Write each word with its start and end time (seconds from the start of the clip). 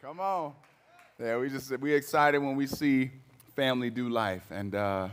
Come 0.00 0.20
on. 0.20 0.52
Yeah, 1.18 1.38
we 1.38 1.50
just 1.50 1.76
we 1.80 1.92
excited 1.92 2.38
when 2.38 2.54
we 2.54 2.68
see 2.68 3.10
family 3.56 3.90
do 3.90 4.08
life, 4.08 4.44
and 4.48 4.72
uh, 4.72 5.08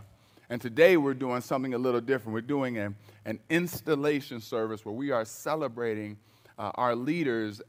and 0.47 0.61
today 0.61 0.95
we're 0.95 1.15
doing 1.15 1.41
something 1.41 1.73
a 1.73 1.77
little 1.79 2.01
different. 2.01 2.35
We're 2.35 2.41
doing 2.41 2.77
an, 2.77 2.95
an 3.25 3.39
installation 3.49 4.39
service 4.39 4.85
where 4.85 4.93
we 4.93 5.09
are 5.09 5.25
celebrating 5.25 6.17
uh, 6.59 6.69
our 6.75 6.95
leaders 6.95 7.63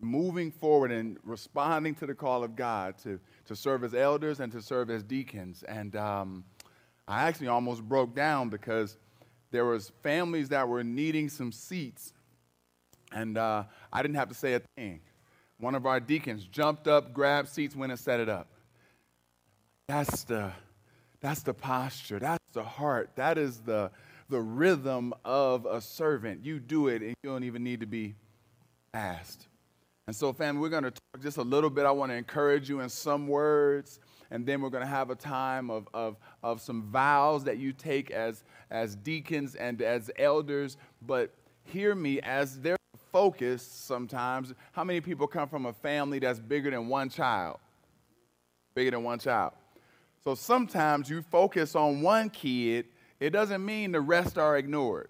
moving 0.00 0.50
forward 0.50 0.90
and 0.90 1.16
responding 1.22 1.94
to 1.94 2.06
the 2.06 2.14
call 2.14 2.42
of 2.42 2.56
God 2.56 2.98
to 3.04 3.20
to 3.46 3.54
serve 3.54 3.84
as 3.84 3.94
elders 3.94 4.40
and 4.40 4.50
to 4.50 4.60
serve 4.60 4.90
as 4.90 5.04
deacons. 5.04 5.62
And 5.62 5.94
um, 5.94 6.42
I 7.06 7.28
actually 7.28 7.48
almost 7.48 7.84
broke 7.84 8.16
down 8.16 8.48
because 8.48 8.98
there 9.52 9.64
was 9.64 9.92
families 10.02 10.48
that 10.48 10.66
were 10.66 10.82
needing 10.82 11.28
some 11.28 11.52
seats, 11.52 12.14
and 13.12 13.38
uh, 13.38 13.62
I 13.92 14.02
didn't 14.02 14.16
have 14.16 14.28
to 14.30 14.34
say 14.34 14.54
a 14.54 14.60
thing 14.74 15.02
one 15.58 15.74
of 15.74 15.86
our 15.86 16.00
deacons 16.00 16.44
jumped 16.44 16.86
up, 16.86 17.12
grabbed 17.12 17.48
seats, 17.48 17.74
went 17.74 17.92
and 17.92 18.00
set 18.00 18.20
it 18.20 18.28
up. 18.28 18.48
That's 19.88 20.24
the, 20.24 20.52
that's 21.20 21.42
the 21.42 21.54
posture. 21.54 22.18
That's 22.18 22.44
the 22.52 22.62
heart. 22.62 23.10
That 23.16 23.38
is 23.38 23.60
the, 23.60 23.90
the 24.28 24.40
rhythm 24.40 25.14
of 25.24 25.66
a 25.66 25.80
servant. 25.80 26.44
You 26.44 26.60
do 26.60 26.88
it 26.88 27.02
and 27.02 27.10
you 27.22 27.30
don't 27.30 27.44
even 27.44 27.64
need 27.64 27.80
to 27.80 27.86
be 27.86 28.14
asked. 28.94 29.48
And 30.06 30.16
so, 30.16 30.32
family, 30.32 30.62
we're 30.62 30.70
going 30.70 30.84
to 30.84 30.90
talk 30.90 31.22
just 31.22 31.36
a 31.36 31.42
little 31.42 31.68
bit. 31.68 31.84
I 31.84 31.90
want 31.90 32.10
to 32.12 32.16
encourage 32.16 32.68
you 32.70 32.80
in 32.80 32.88
some 32.88 33.28
words, 33.28 34.00
and 34.30 34.46
then 34.46 34.62
we're 34.62 34.70
going 34.70 34.82
to 34.82 34.88
have 34.88 35.10
a 35.10 35.14
time 35.14 35.70
of, 35.70 35.86
of, 35.92 36.16
of 36.42 36.62
some 36.62 36.84
vows 36.84 37.44
that 37.44 37.58
you 37.58 37.74
take 37.74 38.10
as, 38.10 38.42
as 38.70 38.96
deacons 38.96 39.54
and 39.54 39.82
as 39.82 40.10
elders. 40.18 40.78
But 41.02 41.34
hear 41.64 41.94
me 41.94 42.22
as 42.22 42.58
there 42.60 42.77
focus 43.12 43.62
sometimes. 43.62 44.54
How 44.72 44.84
many 44.84 45.00
people 45.00 45.26
come 45.26 45.48
from 45.48 45.66
a 45.66 45.72
family 45.72 46.18
that's 46.18 46.38
bigger 46.38 46.70
than 46.70 46.88
one 46.88 47.08
child? 47.08 47.58
Bigger 48.74 48.92
than 48.92 49.04
one 49.04 49.18
child. 49.18 49.52
So 50.24 50.34
sometimes 50.34 51.08
you 51.08 51.22
focus 51.22 51.74
on 51.74 52.02
one 52.02 52.30
kid, 52.30 52.86
it 53.20 53.30
doesn't 53.30 53.64
mean 53.64 53.92
the 53.92 54.00
rest 54.00 54.38
are 54.38 54.56
ignored. 54.56 55.08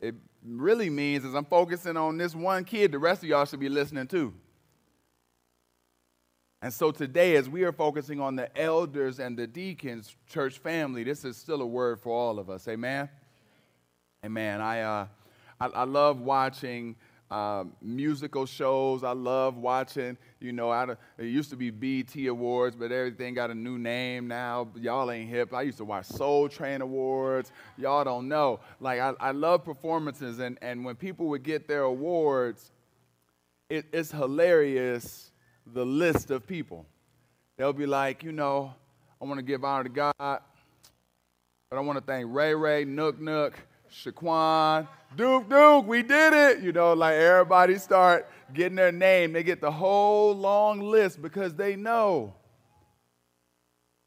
It 0.00 0.14
really 0.44 0.90
means 0.90 1.24
as 1.24 1.34
I'm 1.34 1.44
focusing 1.44 1.96
on 1.96 2.18
this 2.18 2.34
one 2.34 2.64
kid, 2.64 2.92
the 2.92 2.98
rest 2.98 3.22
of 3.22 3.28
y'all 3.28 3.44
should 3.44 3.60
be 3.60 3.68
listening 3.68 4.06
too. 4.06 4.34
And 6.60 6.72
so 6.72 6.90
today, 6.90 7.36
as 7.36 7.48
we 7.48 7.64
are 7.64 7.72
focusing 7.72 8.20
on 8.20 8.36
the 8.36 8.56
elders 8.58 9.18
and 9.18 9.38
the 9.38 9.46
deacons, 9.46 10.16
church 10.26 10.58
family, 10.58 11.04
this 11.04 11.24
is 11.24 11.36
still 11.36 11.60
a 11.60 11.66
word 11.66 12.00
for 12.00 12.12
all 12.12 12.38
of 12.38 12.48
us. 12.48 12.66
Amen. 12.68 13.08
Amen. 14.24 14.62
I 14.62 14.80
uh, 14.80 15.06
I, 15.60 15.66
I 15.66 15.84
love 15.84 16.20
watching 16.20 16.96
um, 17.34 17.72
musical 17.82 18.46
shows. 18.46 19.02
I 19.02 19.10
love 19.10 19.56
watching. 19.56 20.16
You 20.38 20.52
know, 20.52 20.70
I, 20.70 20.92
it 21.18 21.24
used 21.24 21.50
to 21.50 21.56
be 21.56 21.70
BET 21.70 22.14
Awards, 22.28 22.76
but 22.76 22.92
everything 22.92 23.34
got 23.34 23.50
a 23.50 23.54
new 23.54 23.76
name 23.76 24.28
now. 24.28 24.68
Y'all 24.76 25.10
ain't 25.10 25.28
hip. 25.28 25.52
I 25.52 25.62
used 25.62 25.78
to 25.78 25.84
watch 25.84 26.06
Soul 26.06 26.48
Train 26.48 26.80
Awards. 26.80 27.50
Y'all 27.76 28.04
don't 28.04 28.28
know. 28.28 28.60
Like, 28.78 29.00
I, 29.00 29.14
I 29.18 29.32
love 29.32 29.64
performances, 29.64 30.38
and, 30.38 30.58
and 30.62 30.84
when 30.84 30.94
people 30.94 31.26
would 31.26 31.42
get 31.42 31.66
their 31.66 31.82
awards, 31.82 32.70
it, 33.68 33.86
it's 33.92 34.12
hilarious 34.12 35.32
the 35.66 35.84
list 35.84 36.30
of 36.30 36.46
people. 36.46 36.86
They'll 37.56 37.72
be 37.72 37.86
like, 37.86 38.22
you 38.22 38.30
know, 38.30 38.74
I 39.20 39.24
want 39.24 39.38
to 39.38 39.44
give 39.44 39.64
honor 39.64 39.84
to 39.84 39.88
God, 39.88 40.14
but 40.18 40.40
I 41.72 41.80
want 41.80 41.98
to 41.98 42.04
thank 42.04 42.26
Ray 42.30 42.54
Ray, 42.54 42.84
Nook 42.84 43.20
Nook, 43.20 43.54
Shaquan, 43.90 44.86
Duke, 45.16 45.48
Duke, 45.48 45.86
we 45.86 46.02
did 46.02 46.32
it. 46.32 46.62
You 46.62 46.72
know, 46.72 46.92
like 46.92 47.14
everybody 47.14 47.78
start 47.78 48.28
getting 48.52 48.76
their 48.76 48.92
name. 48.92 49.32
They 49.32 49.42
get 49.42 49.60
the 49.60 49.70
whole 49.70 50.34
long 50.34 50.80
list 50.80 51.22
because 51.22 51.54
they 51.54 51.76
know 51.76 52.34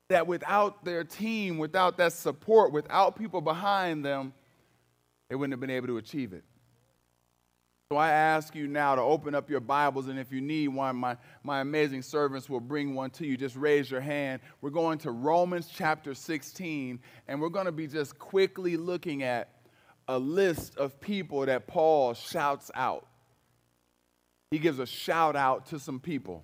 that 0.09 0.28
without 0.28 0.83
their 0.83 1.03
team, 1.03 1.58
without 1.58 1.97
that 1.97 2.13
support, 2.13 2.72
without 2.72 3.18
people 3.18 3.41
behind 3.41 4.06
them, 4.06 4.34
they 5.29 5.35
wouldn't 5.35 5.53
have 5.53 5.59
been 5.59 5.69
able 5.69 5.88
to 5.88 5.97
achieve 5.97 6.34
it. 6.34 6.44
So 7.89 7.95
I 7.95 8.12
ask 8.12 8.53
you 8.53 8.68
now 8.68 8.95
to 8.95 9.01
open 9.01 9.34
up 9.34 9.50
your 9.50 9.62
Bibles, 9.62 10.09
and 10.09 10.19
if 10.19 10.29
you 10.29 10.41
need 10.41 10.68
one, 10.68 10.97
my, 10.97 11.16
my 11.44 11.62
amazing 11.62 12.01
servants 12.01 12.50
will 12.50 12.59
bring 12.59 12.94
one 12.94 13.12
to 13.12 13.25
you. 13.25 13.38
Just 13.38 13.56
raise 13.56 13.89
your 13.89 14.01
hand. 14.01 14.41
We're 14.59 14.72
going 14.72 14.97
to 15.00 15.12
Romans 15.12 15.69
chapter 15.74 16.13
16, 16.13 17.00
and 17.29 17.39
we're 17.39 17.47
going 17.47 17.66
to 17.66 17.72
be 17.72 17.88
just 17.88 18.19
quickly 18.19 18.75
looking 18.75 19.24
at 19.24 19.56
a 20.07 20.18
list 20.18 20.78
of 20.78 21.00
people 21.00 21.45
that 21.45 21.68
Paul 21.68 22.13
shouts 22.13 22.72
out. 22.73 23.06
He 24.51 24.59
gives 24.59 24.79
a 24.79 24.85
shout 24.85 25.35
out 25.35 25.68
to 25.68 25.79
some 25.79 26.00
people. 26.00 26.44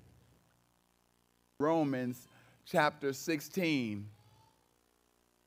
Romans 1.59 2.27
chapter 2.65 3.13
16. 3.13 4.07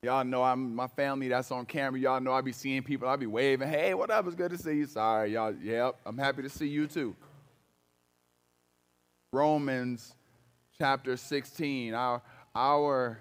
Y'all 0.03 0.25
know 0.25 0.43
I'm 0.43 0.75
my 0.75 0.87
family 0.87 1.29
that's 1.29 1.51
on 1.51 1.67
camera. 1.67 2.01
Y'all 2.01 2.21
know 2.21 2.33
I 2.33 2.41
be 2.41 2.53
seeing 2.53 2.83
people. 2.83 3.09
I 3.09 3.17
be 3.17 3.27
waving. 3.27 3.69
Hey, 3.69 3.93
what 3.93 4.11
up? 4.11 4.27
It's 4.27 4.37
good 4.37 4.53
to 4.53 4.59
see 4.59 4.77
you. 4.77 4.87
Sorry, 4.87 5.33
y'all. 5.33 5.53
Yep, 5.53 5.97
I'm 6.07 6.17
happy 6.17 6.43
to 6.43 6.49
see 6.49 6.69
you 6.69 6.87
too. 6.87 7.15
Romans 9.33 10.15
chapter 10.79 11.17
16. 11.17 11.93
Our 11.93 12.23
our 12.55 13.19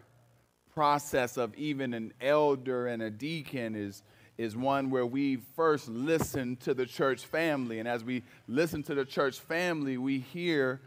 process 0.73 1.37
of 1.37 1.55
even 1.55 1.93
an 1.93 2.13
elder 2.21 2.87
and 2.87 3.01
a 3.01 3.09
deacon 3.09 3.75
is 3.75 4.03
is 4.37 4.55
one 4.55 4.89
where 4.89 5.05
we 5.05 5.37
first 5.55 5.87
listen 5.87 6.57
to 6.57 6.73
the 6.73 6.85
church 6.85 7.25
family. 7.25 7.79
And 7.79 7.87
as 7.87 8.03
we 8.03 8.23
listen 8.47 8.83
to 8.83 8.95
the 8.95 9.05
church 9.05 9.39
family, 9.39 9.97
we 9.97 10.19
hear 10.19 10.81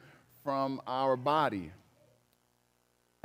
from 0.45 0.81
our 0.87 1.17
body. 1.17 1.73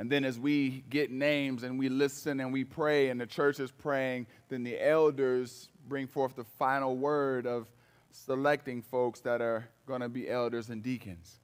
And 0.00 0.10
then 0.10 0.24
as 0.24 0.38
we 0.38 0.84
get 0.90 1.10
names 1.10 1.62
and 1.62 1.78
we 1.78 1.88
listen 1.88 2.40
and 2.40 2.52
we 2.52 2.64
pray 2.64 3.10
and 3.10 3.20
the 3.20 3.26
church 3.26 3.60
is 3.60 3.70
praying, 3.70 4.26
then 4.48 4.64
the 4.64 4.82
elders 4.84 5.68
bring 5.88 6.06
forth 6.06 6.34
the 6.36 6.44
final 6.44 6.96
word 6.96 7.46
of 7.46 7.70
selecting 8.10 8.82
folks 8.82 9.20
that 9.20 9.40
are 9.40 9.68
going 9.86 10.00
to 10.00 10.08
be 10.08 10.28
elders 10.28 10.70
and 10.70 10.82
deacons. 10.82 11.38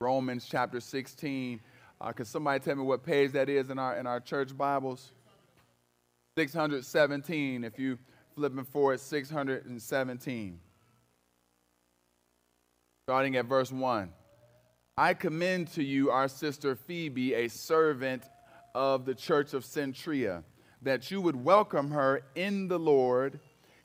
Romans 0.00 0.46
chapter 0.50 0.80
16. 0.80 1.60
Uh, 2.00 2.12
could 2.12 2.26
somebody 2.26 2.58
tell 2.58 2.74
me 2.74 2.82
what 2.82 3.04
page 3.04 3.32
that 3.32 3.48
is 3.48 3.70
in 3.70 3.78
our, 3.78 3.96
in 3.96 4.06
our 4.06 4.18
church 4.18 4.56
Bibles? 4.56 5.12
617, 6.38 7.62
if 7.62 7.78
you 7.78 7.98
flipping 8.34 8.64
forward, 8.64 8.98
617. 9.00 10.58
Starting 13.06 13.36
at 13.36 13.44
verse 13.44 13.70
1. 13.70 14.08
I 14.96 15.12
commend 15.12 15.68
to 15.72 15.82
you 15.82 16.10
our 16.10 16.28
sister 16.28 16.74
Phoebe, 16.74 17.34
a 17.34 17.48
servant 17.48 18.22
of 18.74 19.04
the 19.04 19.14
church 19.14 19.52
of 19.52 19.64
Cenchreae, 19.64 20.42
that 20.80 21.10
you 21.10 21.20
would 21.20 21.36
welcome 21.36 21.90
her 21.90 22.22
in 22.34 22.68
the 22.68 22.78
Lord 22.78 23.38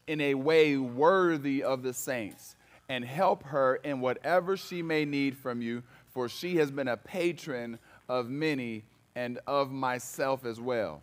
in 0.07 0.21
a 0.21 0.35
way 0.35 0.77
worthy 0.77 1.61
of 1.63 1.83
the 1.83 1.93
saints, 1.93 2.55
and 2.87 3.03
help 3.03 3.43
her 3.43 3.75
in 3.75 3.99
whatever 3.99 4.55
she 4.55 4.81
may 4.81 5.03
need 5.03 5.35
from 5.35 5.61
you, 5.61 5.83
for 6.13 6.29
she 6.29 6.55
has 6.55 6.71
been 6.71 6.87
a 6.87 6.95
patron 6.95 7.77
of 8.07 8.29
many 8.29 8.85
and 9.17 9.37
of 9.45 9.69
myself 9.69 10.45
as 10.45 10.61
well. 10.61 11.01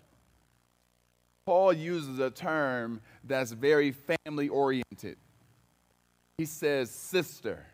Paul 1.47 1.73
uses 1.73 2.19
a 2.19 2.31
term 2.31 3.01
that's 3.23 3.53
very 3.53 3.93
family 3.93 4.49
oriented. 4.49 5.17
He 6.39 6.47
says, 6.47 6.91
sister. 6.91 7.65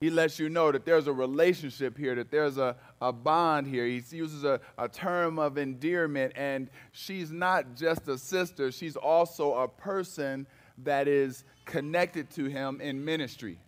He 0.00 0.10
lets 0.10 0.38
you 0.38 0.48
know 0.48 0.72
that 0.72 0.84
there's 0.84 1.06
a 1.06 1.12
relationship 1.12 1.96
here, 1.96 2.14
that 2.16 2.30
there's 2.30 2.58
a, 2.58 2.76
a 3.00 3.12
bond 3.12 3.68
here. 3.68 3.86
He 3.86 4.02
uses 4.10 4.44
a, 4.44 4.60
a 4.76 4.88
term 4.88 5.38
of 5.38 5.58
endearment, 5.58 6.32
and 6.34 6.68
she's 6.90 7.30
not 7.30 7.76
just 7.76 8.08
a 8.08 8.18
sister, 8.18 8.72
she's 8.72 8.96
also 8.96 9.54
a 9.54 9.68
person 9.68 10.46
that 10.78 11.06
is 11.06 11.44
connected 11.64 12.30
to 12.30 12.46
him 12.46 12.80
in 12.80 13.04
ministry 13.04 13.58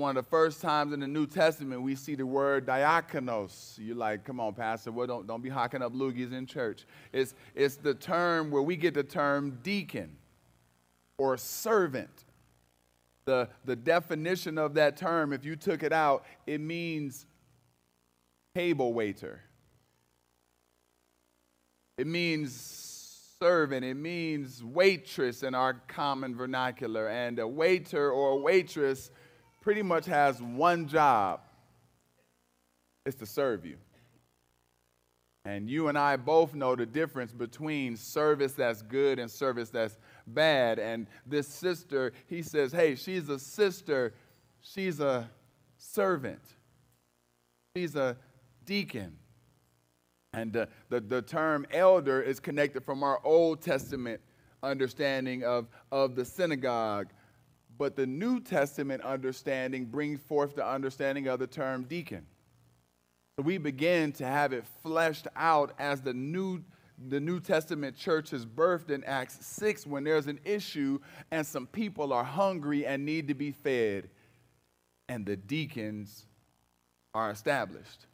one 0.00 0.16
of 0.16 0.24
the 0.24 0.30
first 0.30 0.60
times 0.60 0.92
in 0.92 1.00
the 1.00 1.06
New 1.06 1.26
Testament 1.26 1.82
we 1.82 1.94
see 1.94 2.14
the 2.14 2.26
word 2.26 2.66
diakonos. 2.66 3.78
You're 3.78 3.96
like, 3.96 4.24
come 4.24 4.40
on, 4.40 4.54
Pastor, 4.54 4.90
well, 4.90 5.06
don't, 5.06 5.26
don't 5.26 5.42
be 5.42 5.48
hocking 5.48 5.82
up 5.82 5.92
loogies 5.92 6.32
in 6.32 6.46
church. 6.46 6.86
It's, 7.12 7.34
it's 7.54 7.76
the 7.76 7.94
term 7.94 8.50
where 8.50 8.62
we 8.62 8.76
get 8.76 8.94
the 8.94 9.02
term 9.02 9.58
deacon 9.62 10.16
or 11.18 11.36
servant. 11.36 12.24
The, 13.26 13.48
the 13.64 13.76
definition 13.76 14.58
of 14.58 14.74
that 14.74 14.96
term, 14.96 15.32
if 15.32 15.44
you 15.44 15.54
took 15.54 15.82
it 15.82 15.92
out, 15.92 16.24
it 16.46 16.60
means 16.60 17.26
table 18.54 18.92
waiter. 18.92 19.42
It 21.98 22.06
means 22.06 22.90
servant. 23.38 23.84
It 23.84 23.94
means 23.94 24.64
waitress 24.64 25.42
in 25.42 25.54
our 25.54 25.74
common 25.86 26.34
vernacular. 26.34 27.08
And 27.08 27.38
a 27.38 27.46
waiter 27.46 28.10
or 28.10 28.32
a 28.32 28.36
waitress 28.36 29.10
pretty 29.60 29.82
much 29.82 30.06
has 30.06 30.40
one 30.42 30.88
job 30.88 31.40
it's 33.06 33.16
to 33.16 33.26
serve 33.26 33.64
you. 33.64 33.76
And 35.44 35.70
you 35.70 35.88
and 35.88 35.96
I 35.96 36.16
both 36.16 36.54
know 36.54 36.76
the 36.76 36.84
difference 36.84 37.32
between 37.32 37.96
service 37.96 38.52
that's 38.52 38.82
good 38.82 39.18
and 39.18 39.30
service 39.30 39.70
that's 39.70 39.96
bad. 40.26 40.78
And 40.78 41.06
this 41.26 41.48
sister, 41.48 42.12
he 42.26 42.42
says, 42.42 42.72
hey, 42.72 42.94
she's 42.94 43.28
a 43.30 43.38
sister, 43.38 44.12
she's 44.60 45.00
a 45.00 45.30
servant. 45.78 46.42
She's 47.74 47.96
a 47.96 48.16
deacon. 48.66 49.16
And 50.34 50.56
uh, 50.56 50.66
the, 50.90 51.00
the 51.00 51.22
term 51.22 51.66
elder 51.72 52.20
is 52.20 52.38
connected 52.38 52.84
from 52.84 53.02
our 53.02 53.20
Old 53.24 53.62
Testament 53.62 54.20
understanding 54.62 55.42
of, 55.42 55.68
of 55.90 56.16
the 56.16 56.24
synagogue. 56.24 57.08
But 57.80 57.96
the 57.96 58.06
New 58.06 58.40
Testament 58.40 59.02
understanding 59.04 59.86
brings 59.86 60.20
forth 60.20 60.54
the 60.54 60.68
understanding 60.68 61.28
of 61.28 61.38
the 61.38 61.46
term 61.46 61.84
deacon. 61.84 62.26
So 63.38 63.42
we 63.42 63.56
begin 63.56 64.12
to 64.12 64.26
have 64.26 64.52
it 64.52 64.66
fleshed 64.82 65.26
out 65.34 65.72
as 65.78 66.02
the 66.02 66.12
New, 66.12 66.62
the 67.08 67.20
New 67.20 67.40
Testament 67.40 67.96
church 67.96 68.34
is 68.34 68.44
birthed 68.44 68.90
in 68.90 69.02
Acts 69.04 69.38
6 69.46 69.86
when 69.86 70.04
there's 70.04 70.26
an 70.26 70.40
issue 70.44 70.98
and 71.30 71.46
some 71.46 71.66
people 71.66 72.12
are 72.12 72.22
hungry 72.22 72.84
and 72.84 73.06
need 73.06 73.28
to 73.28 73.34
be 73.34 73.50
fed. 73.50 74.10
And 75.08 75.24
the 75.24 75.38
deacons 75.38 76.26
are 77.14 77.30
established. 77.30 78.04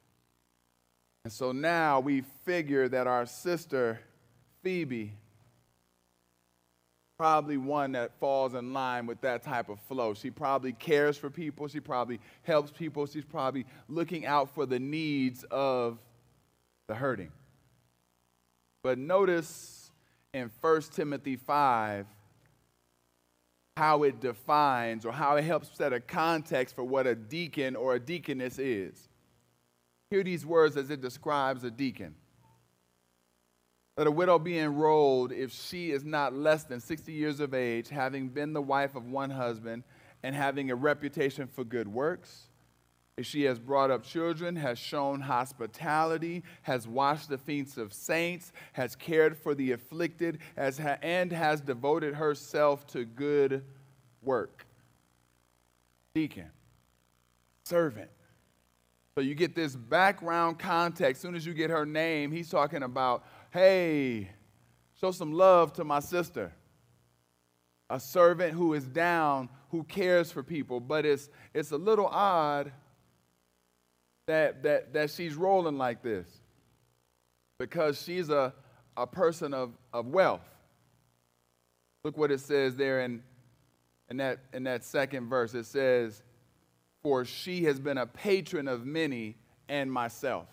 And 1.25 1.33
so 1.33 1.51
now 1.51 1.99
we 1.99 2.23
figure 2.45 2.89
that 2.89 3.09
our 3.09 3.27
sister, 3.27 3.99
Phoebe, 4.63 5.15
probably 7.19 7.57
one 7.57 7.93
that 7.93 8.19
falls 8.21 8.55
in 8.55 8.73
line 8.73 9.07
with 9.07 9.21
that 9.23 9.43
type 9.43 9.69
of 9.69 9.81
flow. 9.81 10.15
She 10.15 10.31
probably 10.31 10.73
cares 10.73 11.17
for 11.17 11.31
people, 11.31 11.69
she 11.69 11.81
probably 11.81 12.21
helps 12.43 12.71
people, 12.71 13.07
she's 13.07 13.25
probably 13.25 13.65
looking 13.89 14.27
out 14.27 14.55
for 14.55 14.67
the 14.67 14.79
needs 14.79 15.45
of 15.51 15.99
the 16.89 16.95
hurting. 16.95 17.33
But 18.83 18.99
notice 18.99 19.91
in 20.35 20.51
1 20.61 20.83
Timothy 20.93 21.37
5 21.37 22.07
how 23.77 24.05
it 24.05 24.21
defines 24.21 25.05
or 25.05 25.13
how 25.13 25.37
it 25.37 25.43
helps 25.43 25.77
set 25.77 25.93
a 25.93 26.01
context 26.01 26.75
for 26.75 26.85
what 26.85 27.07
a 27.07 27.15
deacon 27.15 27.77
or 27.77 27.95
a 27.95 28.01
deaconess 28.01 28.59
is. 28.59 29.09
Hear 30.11 30.23
these 30.23 30.47
words 30.47 30.77
as 30.77 30.91
it 30.91 31.01
describes 31.01 31.65
a 31.65 31.71
deacon. 31.71 32.15
Let 33.97 34.07
a 34.07 34.11
widow 34.11 34.39
be 34.39 34.59
enrolled 34.59 35.33
if 35.33 35.51
she 35.51 35.91
is 35.91 36.05
not 36.05 36.35
less 36.35 36.65
than 36.65 36.81
60 36.81 37.13
years 37.13 37.41
of 37.41 37.55
age, 37.55 37.89
having 37.89 38.29
been 38.29 38.53
the 38.53 38.61
wife 38.61 38.95
of 38.95 39.07
one 39.07 39.31
husband, 39.31 39.85
and 40.23 40.35
having 40.35 40.71
a 40.71 40.75
reputation 40.75 41.47
for 41.47 41.65
good 41.65 41.89
works. 41.89 42.49
If 43.17 43.25
she 43.25 43.45
has 43.45 43.59
brought 43.59 43.91
up 43.91 44.05
children, 44.05 44.57
has 44.57 44.79
shown 44.79 45.23
hospitality, 45.23 46.43
has 46.63 46.87
washed 46.87 47.31
the 47.31 47.39
feet 47.39 47.79
of 47.79 47.95
saints, 47.95 48.53
has 48.75 48.95
cared 48.95 49.39
for 49.39 49.55
the 49.55 49.73
afflicted, 49.73 50.41
has 50.57 50.77
ha- 50.79 50.99
and 51.01 51.33
has 51.33 51.63
devoted 51.63 52.15
herself 52.15 52.87
to 52.89 53.07
good 53.07 53.65
work. 54.21 54.67
Deacon, 56.13 56.51
servant, 57.65 58.11
so 59.17 59.23
you 59.23 59.35
get 59.35 59.55
this 59.55 59.75
background 59.75 60.59
context. 60.59 61.21
As 61.21 61.23
soon 61.23 61.35
as 61.35 61.47
you 61.47 61.55
get 61.55 61.71
her 61.71 61.87
name, 61.87 62.31
he's 62.31 62.51
talking 62.51 62.83
about, 62.83 63.25
hey, 63.57 64.29
show 65.01 65.11
some 65.11 65.33
love 65.33 65.73
to 65.73 65.83
my 65.83 65.99
sister. 65.99 66.53
A 67.89 67.99
servant 67.99 68.53
who 68.53 68.75
is 68.75 68.85
down, 68.85 69.49
who 69.71 69.83
cares 69.83 70.31
for 70.31 70.43
people. 70.43 70.79
But 70.79 71.07
it's, 71.07 71.31
it's 71.55 71.71
a 71.71 71.79
little 71.79 72.07
odd 72.07 72.71
that, 74.27 74.63
that, 74.65 74.93
that 74.93 75.11
she's 75.11 75.35
rolling 75.35 75.79
like 75.79 76.03
this 76.03 76.27
because 77.59 78.03
she's 78.03 78.29
a, 78.29 78.53
a 78.95 79.07
person 79.07 79.55
of, 79.55 79.73
of 79.91 80.09
wealth. 80.09 80.47
Look 82.05 82.19
what 82.19 82.31
it 82.31 82.41
says 82.41 82.77
there 82.77 83.01
in, 83.01 83.23
in, 84.11 84.19
that, 84.19 84.41
in 84.53 84.65
that 84.65 84.85
second 84.85 85.29
verse. 85.31 85.55
It 85.55 85.65
says, 85.65 86.23
for 87.03 87.25
she 87.25 87.65
has 87.65 87.81
been 87.81 87.97
a 87.97 88.07
patron 88.07 88.69
of 88.69 88.85
many 88.85 89.37
and 89.67 89.91
myself. 89.91 90.47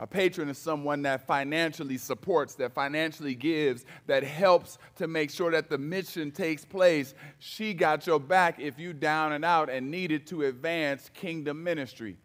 A 0.00 0.06
patron 0.06 0.48
is 0.48 0.56
someone 0.56 1.02
that 1.02 1.26
financially 1.26 1.98
supports, 1.98 2.54
that 2.54 2.72
financially 2.72 3.34
gives, 3.34 3.84
that 4.06 4.24
helps 4.24 4.78
to 4.96 5.06
make 5.06 5.30
sure 5.30 5.50
that 5.50 5.68
the 5.68 5.76
mission 5.76 6.30
takes 6.30 6.64
place. 6.64 7.14
She 7.38 7.74
got 7.74 8.06
your 8.06 8.18
back 8.18 8.58
if 8.58 8.78
you 8.78 8.94
down 8.94 9.32
and 9.34 9.44
out 9.44 9.68
and 9.68 9.90
needed 9.90 10.26
to 10.28 10.44
advance 10.44 11.10
kingdom 11.12 11.62
ministry. 11.62 12.16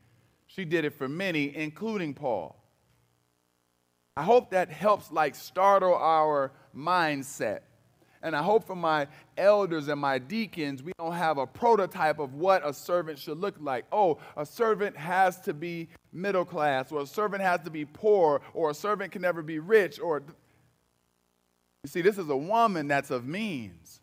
She 0.48 0.64
did 0.64 0.86
it 0.86 0.94
for 0.94 1.10
many, 1.10 1.54
including 1.54 2.14
Paul. 2.14 2.56
I 4.16 4.24
hope 4.24 4.52
that 4.52 4.72
helps 4.72 5.12
like 5.12 5.36
startle 5.36 5.96
our 5.96 6.54
mindset 6.74 7.60
and 8.26 8.36
I 8.36 8.42
hope 8.42 8.66
for 8.66 8.76
my 8.76 9.08
elders 9.38 9.88
and 9.88 10.02
my 10.02 10.18
deacons, 10.18 10.82
we 10.82 10.92
don't 10.98 11.14
have 11.14 11.38
a 11.38 11.46
prototype 11.46 12.18
of 12.18 12.34
what 12.34 12.68
a 12.68 12.74
servant 12.74 13.20
should 13.20 13.40
look 13.40 13.56
like. 13.60 13.86
Oh, 13.92 14.18
a 14.36 14.44
servant 14.44 14.98
has 14.98 15.40
to 15.42 15.54
be 15.54 15.90
middle 16.12 16.44
class, 16.44 16.92
or 16.92 17.04
a 17.04 17.06
servant 17.06 17.44
has 17.44 17.62
to 17.62 17.70
be 17.70 17.86
poor, 17.86 18.42
or 18.56 18.72
a 18.72 18.74
servant 18.74 19.12
can 19.12 19.22
never 19.22 19.44
be 19.44 19.60
rich, 19.60 20.00
or. 20.00 20.24
You 21.84 21.90
see, 21.90 22.02
this 22.02 22.18
is 22.18 22.28
a 22.28 22.36
woman 22.36 22.88
that's 22.88 23.12
of 23.12 23.28
means. 23.28 24.02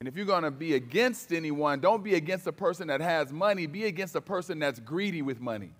And 0.00 0.06
if 0.06 0.14
you're 0.14 0.26
going 0.26 0.42
to 0.42 0.50
be 0.50 0.74
against 0.74 1.32
anyone, 1.32 1.80
don't 1.80 2.04
be 2.04 2.14
against 2.14 2.46
a 2.46 2.52
person 2.52 2.88
that 2.88 3.00
has 3.00 3.32
money, 3.32 3.64
be 3.64 3.86
against 3.86 4.14
a 4.14 4.20
person 4.20 4.58
that's 4.58 4.80
greedy 4.80 5.22
with 5.22 5.40
money 5.40 5.70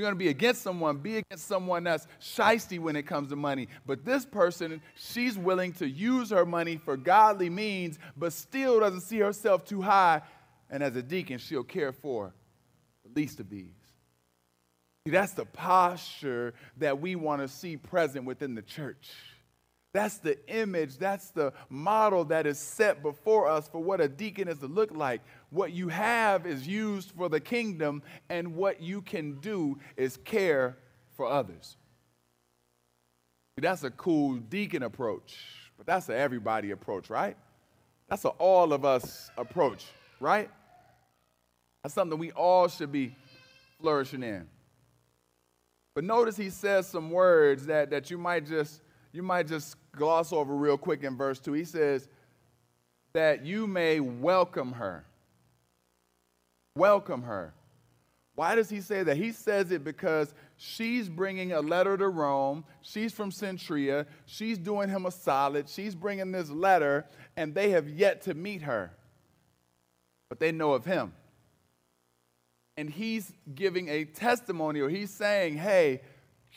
you're 0.00 0.06
going 0.06 0.18
to 0.18 0.24
be 0.24 0.30
against 0.30 0.62
someone, 0.62 0.96
be 0.96 1.18
against 1.18 1.46
someone 1.46 1.84
that's 1.84 2.06
shisty 2.22 2.78
when 2.78 2.96
it 2.96 3.02
comes 3.02 3.28
to 3.28 3.36
money. 3.36 3.68
But 3.84 4.02
this 4.02 4.24
person, 4.24 4.80
she's 4.96 5.36
willing 5.36 5.74
to 5.74 5.86
use 5.86 6.30
her 6.30 6.46
money 6.46 6.78
for 6.78 6.96
godly 6.96 7.50
means, 7.50 7.98
but 8.16 8.32
still 8.32 8.80
doesn't 8.80 9.02
see 9.02 9.18
herself 9.18 9.66
too 9.66 9.82
high. 9.82 10.22
And 10.70 10.82
as 10.82 10.96
a 10.96 11.02
deacon, 11.02 11.36
she'll 11.36 11.64
care 11.64 11.92
for 11.92 12.32
the 13.04 13.20
least 13.20 13.40
of 13.40 13.50
these. 13.50 13.74
See, 15.06 15.10
that's 15.10 15.32
the 15.32 15.44
posture 15.44 16.54
that 16.78 16.98
we 16.98 17.14
want 17.14 17.42
to 17.42 17.48
see 17.48 17.76
present 17.76 18.24
within 18.24 18.54
the 18.54 18.62
church. 18.62 19.10
That's 19.92 20.16
the 20.16 20.38
image, 20.48 20.96
that's 20.96 21.30
the 21.30 21.52
model 21.68 22.24
that 22.26 22.46
is 22.46 22.58
set 22.58 23.02
before 23.02 23.48
us 23.48 23.68
for 23.68 23.82
what 23.82 24.00
a 24.00 24.08
deacon 24.08 24.48
is 24.48 24.60
to 24.60 24.66
look 24.66 24.92
like. 24.92 25.20
What 25.50 25.72
you 25.72 25.88
have 25.88 26.46
is 26.46 26.66
used 26.66 27.10
for 27.12 27.28
the 27.28 27.40
kingdom, 27.40 28.02
and 28.28 28.54
what 28.54 28.80
you 28.80 29.02
can 29.02 29.40
do 29.40 29.78
is 29.96 30.16
care 30.16 30.76
for 31.16 31.26
others. 31.26 31.76
That's 33.56 33.84
a 33.84 33.90
cool 33.90 34.36
deacon 34.36 34.82
approach, 34.82 35.36
but 35.76 35.86
that's 35.86 36.08
an 36.08 36.16
everybody 36.16 36.70
approach, 36.70 37.10
right? 37.10 37.36
That's 38.08 38.24
an 38.24 38.30
all 38.38 38.72
of 38.72 38.84
us 38.84 39.30
approach, 39.36 39.84
right? 40.18 40.48
That's 41.82 41.94
something 41.94 42.18
we 42.18 42.30
all 42.32 42.68
should 42.68 42.90
be 42.90 43.14
flourishing 43.80 44.22
in. 44.22 44.46
But 45.94 46.04
notice 46.04 46.36
he 46.36 46.48
says 46.48 46.86
some 46.86 47.10
words 47.10 47.66
that, 47.66 47.90
that 47.90 48.10
you 48.10 48.16
might 48.16 48.46
just 48.46 48.80
you 49.12 49.22
might 49.22 49.48
just 49.48 49.76
gloss 49.92 50.32
over 50.32 50.54
real 50.54 50.78
quick 50.78 51.02
in 51.02 51.16
verse 51.16 51.40
2. 51.40 51.52
He 51.52 51.64
says, 51.64 52.08
that 53.12 53.44
you 53.44 53.66
may 53.66 54.00
welcome 54.00 54.72
her. 54.72 55.04
Welcome 56.74 57.22
her. 57.22 57.54
Why 58.34 58.54
does 58.54 58.70
he 58.70 58.80
say 58.80 59.02
that? 59.02 59.16
He 59.16 59.32
says 59.32 59.70
it 59.70 59.84
because 59.84 60.32
she's 60.56 61.08
bringing 61.08 61.52
a 61.52 61.60
letter 61.60 61.96
to 61.96 62.08
Rome. 62.08 62.64
She's 62.80 63.12
from 63.12 63.30
Cenchrea. 63.30 64.06
She's 64.24 64.56
doing 64.56 64.88
him 64.88 65.04
a 65.04 65.10
solid. 65.10 65.68
She's 65.68 65.94
bringing 65.94 66.32
this 66.32 66.48
letter, 66.48 67.06
and 67.36 67.54
they 67.54 67.70
have 67.70 67.88
yet 67.88 68.22
to 68.22 68.34
meet 68.34 68.62
her. 68.62 68.92
But 70.28 70.40
they 70.40 70.52
know 70.52 70.72
of 70.72 70.84
him. 70.84 71.12
And 72.76 72.88
he's 72.88 73.30
giving 73.54 73.88
a 73.88 74.04
testimony, 74.04 74.80
or 74.80 74.88
he's 74.88 75.10
saying, 75.10 75.58
hey, 75.58 76.00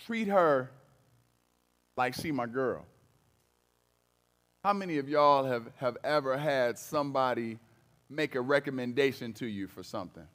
treat 0.06 0.30
her 0.30 0.72
like 1.98 2.14
she 2.14 2.32
my 2.32 2.46
girl. 2.46 2.86
How 4.64 4.72
many 4.72 5.00
of 5.00 5.10
y'all 5.10 5.44
have, 5.44 5.70
have 5.78 5.98
ever 6.04 6.38
had 6.38 6.78
somebody 6.78 7.60
make 8.14 8.36
a 8.36 8.42
recommendation 8.42 9.34
to 9.34 9.46
you 9.46 9.68
for 9.68 9.84
something? 9.84 10.28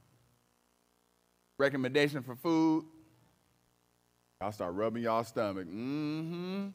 Recommendation 1.58 2.22
for 2.22 2.36
food? 2.36 2.84
I'll 4.40 4.52
start 4.52 4.74
rubbing 4.74 5.02
y'all 5.02 5.24
stomach. 5.24 5.66
Mm-hmm. 5.66 6.68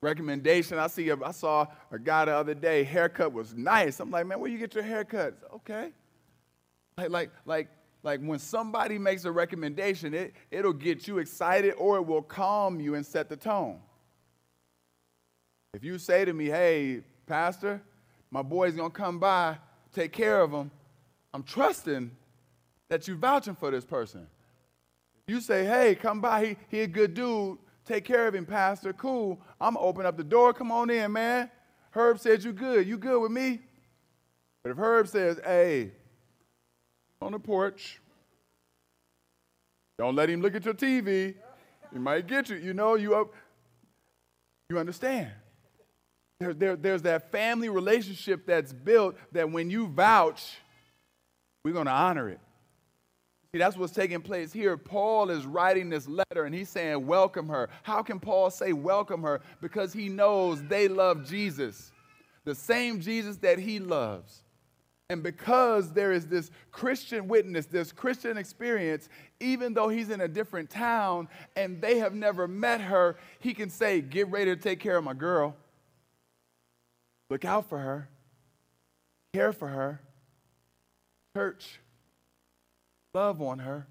Recommendation. 0.00 0.78
I 0.78 0.88
see. 0.88 1.08
A, 1.10 1.16
I 1.22 1.30
saw 1.30 1.66
a 1.92 1.98
guy 1.98 2.24
the 2.24 2.34
other 2.34 2.54
day. 2.54 2.82
Haircut 2.82 3.32
was 3.32 3.54
nice. 3.54 4.00
I'm 4.00 4.10
like, 4.10 4.26
man, 4.26 4.40
where 4.40 4.50
you 4.50 4.58
get 4.58 4.74
your 4.74 4.82
haircut? 4.82 5.38
Okay. 5.54 5.92
Like, 6.98 7.10
like, 7.10 7.30
like 7.46 7.68
like 8.02 8.20
when 8.20 8.38
somebody 8.38 8.98
makes 8.98 9.24
a 9.24 9.32
recommendation, 9.32 10.12
it, 10.12 10.34
it'll 10.50 10.72
get 10.72 11.06
you 11.06 11.18
excited 11.18 11.74
or 11.74 11.98
it 11.98 12.06
will 12.06 12.22
calm 12.22 12.80
you 12.80 12.94
and 12.94 13.06
set 13.06 13.28
the 13.28 13.36
tone. 13.36 13.78
If 15.72 15.84
you 15.84 15.98
say 15.98 16.24
to 16.24 16.32
me, 16.32 16.46
hey, 16.46 17.02
Pastor, 17.26 17.80
my 18.32 18.42
boy's 18.42 18.74
gonna 18.74 18.90
come 18.90 19.20
by, 19.20 19.58
take 19.94 20.10
care 20.10 20.40
of 20.40 20.50
him, 20.50 20.70
I'm 21.34 21.42
trusting 21.42 22.10
that 22.88 23.06
you're 23.06 23.16
vouching 23.16 23.54
for 23.54 23.70
this 23.70 23.84
person. 23.84 24.26
You 25.28 25.40
say, 25.40 25.64
hey, 25.64 25.94
come 25.94 26.20
by, 26.20 26.46
he, 26.46 26.56
he 26.68 26.80
a 26.80 26.86
good 26.86 27.14
dude, 27.14 27.58
take 27.84 28.04
care 28.04 28.26
of 28.26 28.34
him, 28.34 28.46
Pastor, 28.46 28.92
cool. 28.94 29.40
I'm 29.60 29.76
open 29.76 30.06
up 30.06 30.16
the 30.16 30.24
door, 30.24 30.52
come 30.52 30.72
on 30.72 30.90
in, 30.90 31.12
man. 31.12 31.50
Herb 31.92 32.18
says 32.18 32.44
you 32.44 32.52
good. 32.52 32.86
You 32.88 32.96
good 32.96 33.20
with 33.20 33.30
me? 33.30 33.60
But 34.62 34.70
if 34.70 34.78
Herb 34.78 35.08
says, 35.08 35.38
hey, 35.44 35.92
on 37.20 37.32
the 37.32 37.38
porch, 37.38 38.00
don't 39.98 40.16
let 40.16 40.30
him 40.30 40.40
look 40.40 40.54
at 40.54 40.64
your 40.64 40.74
TV. 40.74 41.34
He 41.92 41.98
might 41.98 42.26
get 42.26 42.48
you. 42.48 42.56
You 42.56 42.72
know, 42.72 42.94
you 42.94 43.14
up. 43.14 43.34
You 44.70 44.78
understand? 44.78 45.30
There, 46.42 46.54
there, 46.54 46.76
there's 46.76 47.02
that 47.02 47.30
family 47.30 47.68
relationship 47.68 48.46
that's 48.46 48.72
built 48.72 49.14
that 49.30 49.50
when 49.50 49.70
you 49.70 49.86
vouch, 49.86 50.56
we're 51.64 51.72
going 51.72 51.86
to 51.86 51.92
honor 51.92 52.28
it. 52.28 52.40
See, 53.52 53.58
that's 53.58 53.76
what's 53.76 53.92
taking 53.92 54.22
place 54.22 54.52
here. 54.52 54.76
Paul 54.76 55.30
is 55.30 55.46
writing 55.46 55.88
this 55.88 56.08
letter 56.08 56.44
and 56.44 56.54
he's 56.54 56.68
saying, 56.68 57.06
Welcome 57.06 57.48
her. 57.48 57.68
How 57.84 58.02
can 58.02 58.18
Paul 58.18 58.50
say, 58.50 58.72
Welcome 58.72 59.22
her? 59.22 59.40
Because 59.60 59.92
he 59.92 60.08
knows 60.08 60.62
they 60.64 60.88
love 60.88 61.24
Jesus, 61.28 61.92
the 62.44 62.54
same 62.54 63.00
Jesus 63.00 63.36
that 63.38 63.58
he 63.58 63.78
loves. 63.78 64.42
And 65.10 65.22
because 65.22 65.92
there 65.92 66.10
is 66.10 66.26
this 66.26 66.50
Christian 66.70 67.28
witness, 67.28 67.66
this 67.66 67.92
Christian 67.92 68.38
experience, 68.38 69.10
even 69.38 69.74
though 69.74 69.90
he's 69.90 70.08
in 70.08 70.22
a 70.22 70.28
different 70.28 70.70
town 70.70 71.28
and 71.54 71.82
they 71.82 71.98
have 71.98 72.14
never 72.14 72.48
met 72.48 72.80
her, 72.80 73.16
he 73.38 73.52
can 73.52 73.68
say, 73.68 74.00
Get 74.00 74.28
ready 74.30 74.54
to 74.54 74.60
take 74.60 74.80
care 74.80 74.96
of 74.96 75.04
my 75.04 75.14
girl. 75.14 75.54
Look 77.32 77.46
out 77.46 77.66
for 77.66 77.78
her, 77.78 78.10
care 79.32 79.54
for 79.54 79.66
her. 79.66 80.02
Church, 81.34 81.80
love 83.14 83.40
on 83.40 83.58
her, 83.58 83.86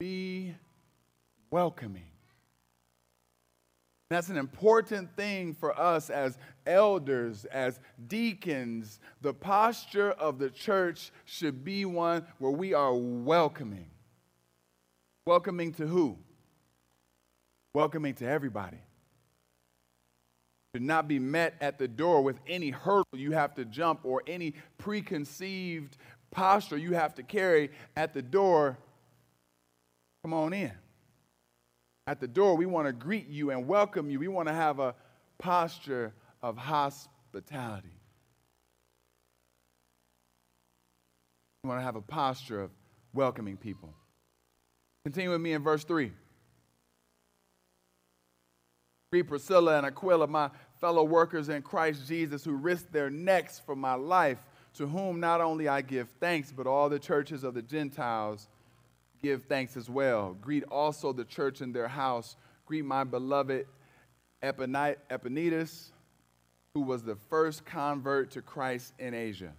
be 0.00 0.56
welcoming. 1.48 2.10
That's 4.10 4.30
an 4.30 4.36
important 4.36 5.14
thing 5.14 5.54
for 5.54 5.78
us 5.78 6.10
as 6.10 6.38
elders, 6.66 7.44
as 7.44 7.78
deacons. 8.08 8.98
The 9.20 9.32
posture 9.32 10.10
of 10.10 10.40
the 10.40 10.50
church 10.50 11.12
should 11.24 11.64
be 11.64 11.84
one 11.84 12.26
where 12.40 12.50
we 12.50 12.74
are 12.74 12.96
welcoming. 12.96 13.90
Welcoming 15.24 15.72
to 15.74 15.86
who? 15.86 16.18
Welcoming 17.74 18.14
to 18.14 18.26
everybody. 18.26 18.78
Should 20.76 20.82
not 20.82 21.08
be 21.08 21.18
met 21.18 21.54
at 21.62 21.78
the 21.78 21.88
door 21.88 22.22
with 22.22 22.38
any 22.46 22.68
hurdle 22.68 23.06
you 23.14 23.32
have 23.32 23.54
to 23.54 23.64
jump 23.64 24.00
or 24.04 24.22
any 24.26 24.52
preconceived 24.76 25.96
posture 26.30 26.76
you 26.76 26.92
have 26.92 27.14
to 27.14 27.22
carry 27.22 27.70
at 27.96 28.12
the 28.12 28.20
door. 28.20 28.76
Come 30.22 30.34
on 30.34 30.52
in. 30.52 30.72
At 32.06 32.20
the 32.20 32.28
door, 32.28 32.58
we 32.58 32.66
want 32.66 32.88
to 32.88 32.92
greet 32.92 33.26
you 33.26 33.52
and 33.52 33.66
welcome 33.66 34.10
you. 34.10 34.20
We 34.20 34.28
want 34.28 34.48
to 34.48 34.54
have 34.54 34.78
a 34.78 34.94
posture 35.38 36.12
of 36.42 36.58
hospitality. 36.58 37.96
We 41.64 41.68
want 41.68 41.80
to 41.80 41.84
have 41.84 41.96
a 41.96 42.02
posture 42.02 42.60
of 42.60 42.70
welcoming 43.14 43.56
people. 43.56 43.94
Continue 45.06 45.30
with 45.30 45.40
me 45.40 45.54
in 45.54 45.62
verse 45.62 45.84
3. 45.84 46.12
Greet 49.10 49.22
Priscilla 49.22 49.78
and 49.78 49.86
Aquila, 49.86 50.26
my 50.26 50.50
fellow 50.80 51.04
workers 51.04 51.48
in 51.48 51.62
Christ 51.62 52.06
Jesus, 52.06 52.44
who 52.44 52.52
risked 52.52 52.92
their 52.92 53.10
necks 53.10 53.60
for 53.64 53.76
my 53.76 53.94
life 53.94 54.38
to 54.74 54.86
whom 54.86 55.20
not 55.20 55.40
only 55.40 55.68
I 55.68 55.80
give 55.80 56.08
thanks, 56.20 56.52
but 56.52 56.66
all 56.66 56.88
the 56.88 56.98
churches 56.98 57.44
of 57.44 57.54
the 57.54 57.62
Gentiles 57.62 58.48
give 59.22 59.44
thanks 59.44 59.76
as 59.76 59.88
well. 59.88 60.36
Greet 60.40 60.64
also 60.64 61.12
the 61.12 61.24
church 61.24 61.62
in 61.62 61.72
their 61.72 61.88
house. 61.88 62.36
Greet 62.66 62.84
my 62.84 63.04
beloved 63.04 63.66
Epaenetus, 64.42 65.92
who 66.74 66.80
was 66.82 67.02
the 67.02 67.16
first 67.30 67.64
convert 67.64 68.30
to 68.32 68.42
Christ 68.42 68.92
in 68.98 69.14
Asia. 69.14 69.52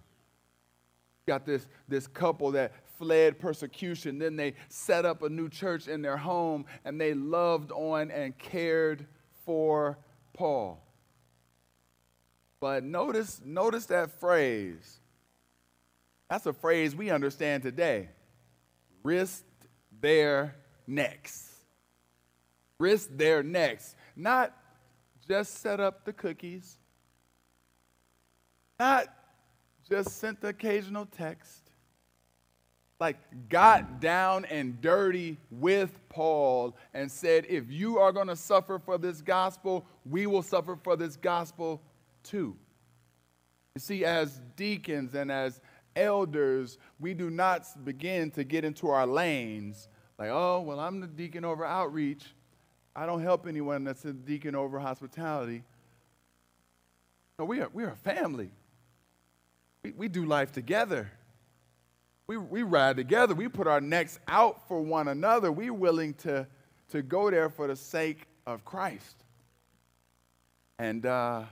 Got 1.26 1.44
this, 1.44 1.66
this 1.88 2.06
couple 2.06 2.52
that 2.52 2.72
fled 2.98 3.38
persecution. 3.38 4.18
Then 4.18 4.36
they 4.36 4.54
set 4.68 5.04
up 5.04 5.22
a 5.22 5.28
new 5.28 5.48
church 5.48 5.88
in 5.88 6.00
their 6.00 6.16
home 6.16 6.64
and 6.84 7.00
they 7.00 7.14
loved 7.14 7.72
on 7.72 8.10
and 8.10 8.38
cared 8.38 9.06
for 9.44 9.98
Paul. 10.32 10.80
But 12.60 12.84
notice, 12.84 13.40
notice 13.44 13.86
that 13.86 14.18
phrase 14.20 14.98
that's 16.28 16.46
a 16.46 16.52
phrase 16.52 16.94
we 16.94 17.10
understand 17.10 17.62
today. 17.62 18.10
Risk 19.02 19.44
their 20.00 20.56
necks. 20.86 21.64
Risk 22.78 23.08
their 23.12 23.42
necks. 23.42 23.96
Not 24.14 24.54
just 25.26 25.60
set 25.60 25.80
up 25.80 26.04
the 26.04 26.12
cookies, 26.12 26.76
not 28.78 29.06
just 29.88 30.18
sent 30.18 30.40
the 30.40 30.48
occasional 30.48 31.06
text. 31.06 31.62
Like, 33.00 33.16
got 33.48 34.00
down 34.00 34.44
and 34.46 34.80
dirty 34.80 35.38
with 35.50 36.00
Paul 36.08 36.76
and 36.92 37.10
said, 37.10 37.46
if 37.48 37.70
you 37.70 37.98
are 37.98 38.10
going 38.10 38.26
to 38.26 38.34
suffer 38.34 38.80
for 38.80 38.98
this 38.98 39.22
gospel, 39.22 39.86
we 40.04 40.26
will 40.26 40.42
suffer 40.42 40.76
for 40.82 40.96
this 40.96 41.16
gospel 41.16 41.80
too. 42.28 42.56
You 43.74 43.80
see, 43.80 44.04
as 44.04 44.40
deacons 44.56 45.14
and 45.14 45.30
as 45.30 45.60
elders, 45.94 46.78
we 46.98 47.14
do 47.14 47.30
not 47.30 47.66
begin 47.84 48.30
to 48.32 48.44
get 48.44 48.64
into 48.64 48.88
our 48.88 49.06
lanes 49.06 49.88
like, 50.18 50.30
oh, 50.30 50.60
well, 50.60 50.80
I'm 50.80 51.00
the 51.00 51.06
deacon 51.06 51.44
over 51.44 51.64
outreach. 51.64 52.24
I 52.96 53.06
don't 53.06 53.22
help 53.22 53.46
anyone 53.46 53.84
that's 53.84 54.04
a 54.04 54.12
deacon 54.12 54.56
over 54.56 54.80
hospitality. 54.80 55.62
No, 57.38 57.44
we 57.44 57.60
are, 57.60 57.68
we 57.72 57.84
are 57.84 57.90
a 57.90 57.96
family. 57.96 58.50
We, 59.84 59.92
we 59.92 60.08
do 60.08 60.24
life 60.24 60.50
together. 60.50 61.08
We, 62.26 62.36
we 62.36 62.64
ride 62.64 62.96
together. 62.96 63.34
We 63.34 63.46
put 63.46 63.68
our 63.68 63.80
necks 63.80 64.18
out 64.26 64.66
for 64.66 64.80
one 64.80 65.06
another. 65.06 65.52
We're 65.52 65.72
willing 65.72 66.14
to, 66.14 66.48
to 66.90 67.02
go 67.02 67.30
there 67.30 67.48
for 67.48 67.68
the 67.68 67.76
sake 67.76 68.26
of 68.44 68.64
Christ. 68.64 69.22
And 70.80 71.06
uh, 71.06 71.44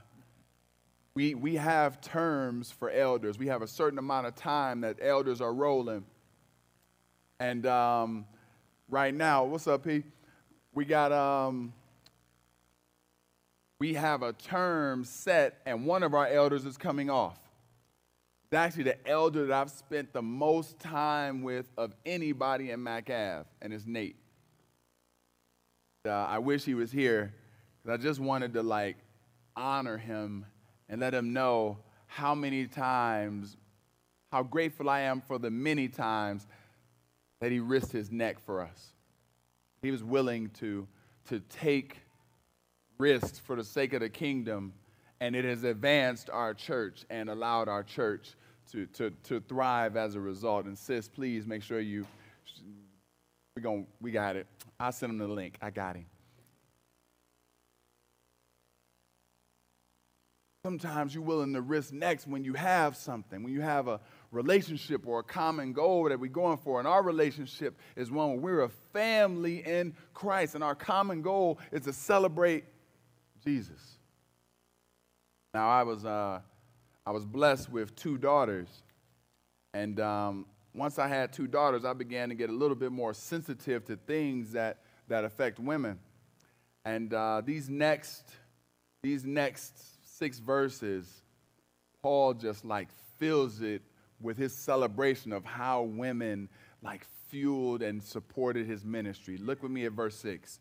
we, 1.16 1.34
we 1.34 1.54
have 1.54 2.02
terms 2.02 2.70
for 2.70 2.90
elders. 2.90 3.38
We 3.38 3.46
have 3.46 3.62
a 3.62 3.66
certain 3.66 3.98
amount 3.98 4.26
of 4.26 4.34
time 4.34 4.82
that 4.82 4.98
elders 5.00 5.40
are 5.40 5.52
rolling. 5.52 6.04
And 7.40 7.64
um, 7.64 8.26
right 8.90 9.14
now, 9.14 9.44
what's 9.44 9.66
up, 9.66 9.84
P? 9.84 10.02
We 10.74 10.84
got, 10.84 11.12
um, 11.12 11.72
we 13.80 13.94
have 13.94 14.22
a 14.22 14.34
term 14.34 15.04
set, 15.04 15.62
and 15.64 15.86
one 15.86 16.02
of 16.02 16.12
our 16.12 16.26
elders 16.26 16.66
is 16.66 16.76
coming 16.76 17.08
off. 17.08 17.38
It's 18.44 18.58
actually 18.58 18.84
the 18.84 19.08
elder 19.08 19.46
that 19.46 19.54
I've 19.54 19.70
spent 19.70 20.12
the 20.12 20.20
most 20.20 20.78
time 20.78 21.42
with 21.42 21.66
of 21.78 21.94
anybody 22.04 22.72
in 22.72 22.82
Mac 22.82 23.08
Ave, 23.08 23.44
and 23.62 23.72
it's 23.72 23.86
Nate. 23.86 24.16
Uh, 26.04 26.10
I 26.10 26.40
wish 26.40 26.64
he 26.64 26.74
was 26.74 26.92
here, 26.92 27.32
because 27.82 27.98
I 27.98 28.02
just 28.02 28.20
wanted 28.20 28.52
to, 28.52 28.62
like, 28.62 28.98
honor 29.56 29.96
him 29.96 30.44
and 30.88 31.00
let 31.00 31.14
him 31.14 31.32
know 31.32 31.78
how 32.06 32.34
many 32.34 32.66
times, 32.66 33.56
how 34.32 34.42
grateful 34.42 34.88
I 34.88 35.00
am 35.00 35.20
for 35.20 35.38
the 35.38 35.50
many 35.50 35.88
times 35.88 36.46
that 37.40 37.52
he 37.52 37.58
risked 37.58 37.92
his 37.92 38.10
neck 38.10 38.38
for 38.38 38.62
us. 38.62 38.92
He 39.82 39.90
was 39.90 40.02
willing 40.02 40.50
to, 40.60 40.86
to 41.28 41.40
take 41.40 41.98
risks 42.98 43.38
for 43.38 43.56
the 43.56 43.64
sake 43.64 43.92
of 43.92 44.00
the 44.00 44.08
kingdom, 44.08 44.72
and 45.20 45.36
it 45.36 45.44
has 45.44 45.64
advanced 45.64 46.30
our 46.30 46.54
church 46.54 47.04
and 47.10 47.28
allowed 47.28 47.68
our 47.68 47.82
church 47.82 48.34
to, 48.72 48.86
to, 48.86 49.10
to 49.24 49.40
thrive 49.40 49.96
as 49.96 50.14
a 50.14 50.20
result. 50.20 50.66
And 50.66 50.76
sis, 50.76 51.08
please 51.08 51.46
make 51.46 51.62
sure 51.62 51.80
you, 51.80 52.06
we, 53.54 53.62
going 53.62 53.86
we 54.00 54.10
got 54.10 54.36
it. 54.36 54.46
I'll 54.80 54.92
send 54.92 55.10
him 55.10 55.18
the 55.18 55.28
link. 55.28 55.58
I 55.60 55.70
got 55.70 55.96
him. 55.96 56.06
Sometimes 60.66 61.14
you're 61.14 61.22
willing 61.22 61.52
to 61.52 61.60
risk 61.60 61.92
next 61.92 62.26
when 62.26 62.42
you 62.42 62.52
have 62.54 62.96
something, 62.96 63.44
when 63.44 63.52
you 63.52 63.60
have 63.60 63.86
a 63.86 64.00
relationship 64.32 65.06
or 65.06 65.20
a 65.20 65.22
common 65.22 65.72
goal 65.72 66.08
that 66.08 66.18
we're 66.18 66.26
going 66.28 66.56
for. 66.56 66.80
And 66.80 66.88
our 66.88 67.04
relationship 67.04 67.78
is 67.94 68.10
one 68.10 68.30
where 68.30 68.56
we're 68.56 68.62
a 68.62 68.68
family 68.92 69.64
in 69.64 69.94
Christ, 70.12 70.56
and 70.56 70.64
our 70.64 70.74
common 70.74 71.22
goal 71.22 71.60
is 71.70 71.82
to 71.82 71.92
celebrate 71.92 72.64
Jesus. 73.44 73.80
Now, 75.54 75.68
I 75.68 75.84
was, 75.84 76.04
uh, 76.04 76.40
I 77.06 77.12
was 77.12 77.24
blessed 77.24 77.70
with 77.70 77.94
two 77.94 78.18
daughters, 78.18 78.66
and 79.72 80.00
um, 80.00 80.46
once 80.74 80.98
I 80.98 81.06
had 81.06 81.32
two 81.32 81.46
daughters, 81.46 81.84
I 81.84 81.92
began 81.92 82.28
to 82.30 82.34
get 82.34 82.50
a 82.50 82.52
little 82.52 82.74
bit 82.74 82.90
more 82.90 83.14
sensitive 83.14 83.84
to 83.84 83.94
things 83.94 84.50
that, 84.50 84.78
that 85.06 85.24
affect 85.24 85.60
women. 85.60 86.00
And 86.84 87.14
uh, 87.14 87.42
these 87.44 87.68
next, 87.68 88.24
these 89.00 89.24
next 89.24 89.95
six 90.18 90.38
verses, 90.38 91.22
Paul 92.02 92.34
just 92.34 92.64
like 92.64 92.88
fills 93.18 93.60
it 93.60 93.82
with 94.20 94.38
his 94.38 94.54
celebration 94.54 95.32
of 95.32 95.44
how 95.44 95.82
women 95.82 96.48
like 96.82 97.06
fueled 97.28 97.82
and 97.82 98.02
supported 98.02 98.66
his 98.66 98.84
ministry. 98.84 99.36
Look 99.36 99.62
with 99.62 99.72
me 99.72 99.84
at 99.84 99.92
verse 99.92 100.16
6. 100.16 100.60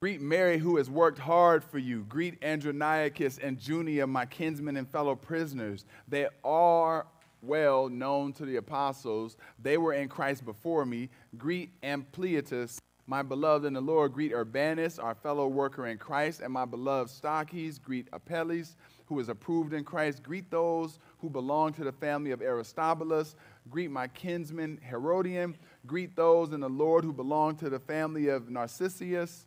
Greet 0.00 0.20
Mary, 0.20 0.58
who 0.58 0.78
has 0.78 0.90
worked 0.90 1.18
hard 1.18 1.62
for 1.62 1.78
you. 1.78 2.04
Greet 2.08 2.42
Andronicus 2.42 3.38
and 3.38 3.56
Junia, 3.56 4.06
my 4.06 4.26
kinsmen 4.26 4.76
and 4.76 4.88
fellow 4.88 5.14
prisoners. 5.14 5.84
They 6.08 6.26
are 6.42 7.06
well 7.40 7.88
known 7.88 8.32
to 8.34 8.44
the 8.44 8.56
apostles. 8.56 9.36
They 9.60 9.78
were 9.78 9.92
in 9.92 10.08
Christ 10.08 10.44
before 10.44 10.84
me. 10.84 11.08
Greet 11.38 11.70
Ampliatus, 11.82 12.78
my 13.06 13.22
beloved 13.22 13.66
in 13.66 13.72
the 13.72 13.80
Lord. 13.80 14.12
Greet 14.12 14.32
Urbanus, 14.32 14.98
our 14.98 15.14
fellow 15.14 15.48
worker 15.48 15.86
in 15.86 15.98
Christ, 15.98 16.40
and 16.40 16.52
my 16.52 16.64
beloved 16.64 17.10
Stachys. 17.10 17.80
Greet 17.80 18.08
Apelles, 18.12 18.76
who 19.06 19.18
is 19.20 19.28
approved 19.28 19.72
in 19.72 19.84
Christ. 19.84 20.22
Greet 20.22 20.50
those 20.50 20.98
who 21.18 21.28
belong 21.28 21.72
to 21.74 21.84
the 21.84 21.92
family 21.92 22.30
of 22.30 22.42
Aristobulus. 22.42 23.34
Greet 23.70 23.90
my 23.90 24.08
kinsman 24.08 24.78
Herodion. 24.88 25.56
Greet 25.86 26.16
those 26.16 26.52
in 26.52 26.60
the 26.60 26.68
Lord 26.68 27.04
who 27.04 27.12
belong 27.12 27.56
to 27.56 27.70
the 27.70 27.80
family 27.80 28.28
of 28.28 28.50
Narcissus 28.50 29.46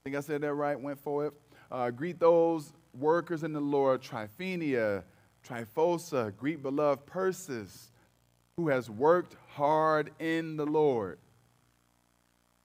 I 0.00 0.10
think 0.10 0.16
I 0.16 0.20
said 0.20 0.40
that 0.42 0.54
right, 0.54 0.80
went 0.80 0.98
for 0.98 1.26
it. 1.26 1.34
Uh, 1.70 1.90
greet 1.90 2.18
those 2.18 2.72
workers 2.94 3.42
in 3.42 3.52
the 3.52 3.60
Lord, 3.60 4.00
Tryphaena, 4.00 5.02
Tryphosa, 5.46 6.34
greet 6.36 6.62
beloved 6.62 7.04
Persis, 7.04 7.90
who 8.56 8.68
has 8.68 8.88
worked 8.88 9.36
hard 9.48 10.10
in 10.18 10.56
the 10.56 10.64
Lord. 10.64 11.18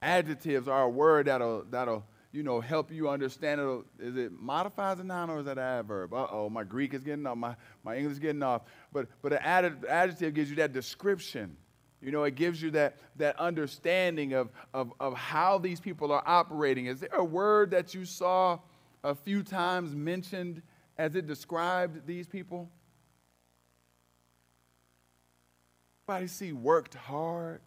Adjectives 0.04 0.68
are 0.68 0.82
a 0.84 0.88
word 0.88 1.26
that'll, 1.26 1.64
that'll 1.70 2.04
you 2.32 2.42
know, 2.42 2.60
help 2.60 2.92
you 2.92 3.08
understand 3.08 3.60
it. 3.60 3.84
Is 3.98 4.16
it 4.16 4.32
modifies 4.32 4.98
a 4.98 5.04
noun 5.04 5.30
or 5.30 5.38
is 5.40 5.46
that 5.46 5.58
an 5.58 5.64
adverb? 5.64 6.12
Uh 6.12 6.26
oh, 6.30 6.48
my 6.50 6.64
Greek 6.64 6.94
is 6.94 7.02
getting 7.02 7.26
off, 7.26 7.36
my, 7.36 7.56
my 7.82 7.96
English 7.96 8.14
is 8.14 8.18
getting 8.18 8.42
off. 8.42 8.62
But, 8.92 9.08
but 9.22 9.32
an 9.32 9.38
adjective 9.88 10.34
gives 10.34 10.50
you 10.50 10.56
that 10.56 10.72
description 10.72 11.56
you 12.04 12.10
know, 12.10 12.24
it 12.24 12.34
gives 12.34 12.60
you 12.60 12.70
that, 12.72 12.98
that 13.16 13.40
understanding 13.40 14.34
of, 14.34 14.50
of, 14.74 14.92
of 15.00 15.14
how 15.14 15.56
these 15.56 15.80
people 15.80 16.12
are 16.12 16.22
operating. 16.26 16.84
Is 16.84 17.00
there 17.00 17.14
a 17.14 17.24
word 17.24 17.70
that 17.70 17.94
you 17.94 18.04
saw 18.04 18.58
a 19.02 19.14
few 19.14 19.42
times 19.42 19.94
mentioned 19.94 20.60
as 20.98 21.14
it 21.14 21.26
described 21.26 22.06
these 22.06 22.26
people? 22.26 22.68
Everybody 26.06 26.26
see 26.28 26.52
worked 26.52 26.94
hard? 26.94 27.62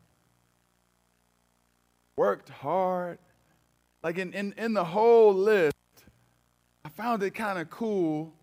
Worked 2.18 2.50
hard. 2.50 3.20
Like 4.04 4.18
in, 4.18 4.34
in, 4.34 4.54
in 4.58 4.74
the 4.74 4.84
whole 4.84 5.34
list, 5.34 5.76
I 6.84 6.90
found 6.90 7.24
it 7.24 7.32
kind 7.32 7.60
of 7.60 7.70
cool 7.70 8.34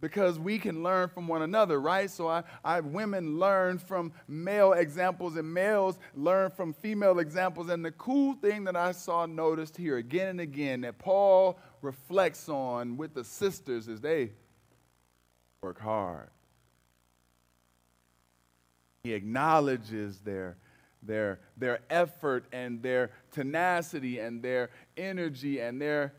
because 0.00 0.38
we 0.38 0.58
can 0.58 0.82
learn 0.82 1.08
from 1.08 1.26
one 1.26 1.42
another, 1.42 1.80
right? 1.80 2.10
So 2.10 2.28
I, 2.28 2.44
I 2.64 2.80
women 2.80 3.38
learn 3.38 3.78
from 3.78 4.12
male 4.28 4.72
examples 4.72 5.36
and 5.36 5.52
males 5.52 5.98
learn 6.14 6.50
from 6.50 6.72
female 6.72 7.18
examples. 7.18 7.68
And 7.68 7.84
the 7.84 7.90
cool 7.92 8.34
thing 8.34 8.64
that 8.64 8.76
I 8.76 8.92
saw 8.92 9.26
noticed 9.26 9.76
here 9.76 9.96
again 9.96 10.28
and 10.28 10.40
again 10.40 10.82
that 10.82 10.98
Paul 10.98 11.58
reflects 11.82 12.48
on 12.48 12.96
with 12.96 13.14
the 13.14 13.24
sisters 13.24 13.88
is 13.88 14.00
they 14.00 14.30
work 15.60 15.80
hard. 15.80 16.30
He 19.02 19.12
acknowledges 19.14 20.18
their, 20.20 20.56
their, 21.02 21.40
their 21.56 21.80
effort 21.90 22.44
and 22.52 22.82
their 22.82 23.10
tenacity 23.30 24.18
and 24.18 24.42
their 24.42 24.70
energy 24.96 25.60
and 25.60 25.80
their 25.80 26.14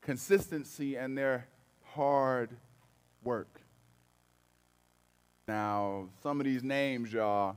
consistency 0.00 0.96
and 0.96 1.16
their 1.16 1.46
hard 1.82 2.50
work. 3.22 3.60
Now, 5.48 6.08
some 6.22 6.40
of 6.40 6.46
these 6.46 6.62
names, 6.62 7.12
y'all, 7.12 7.56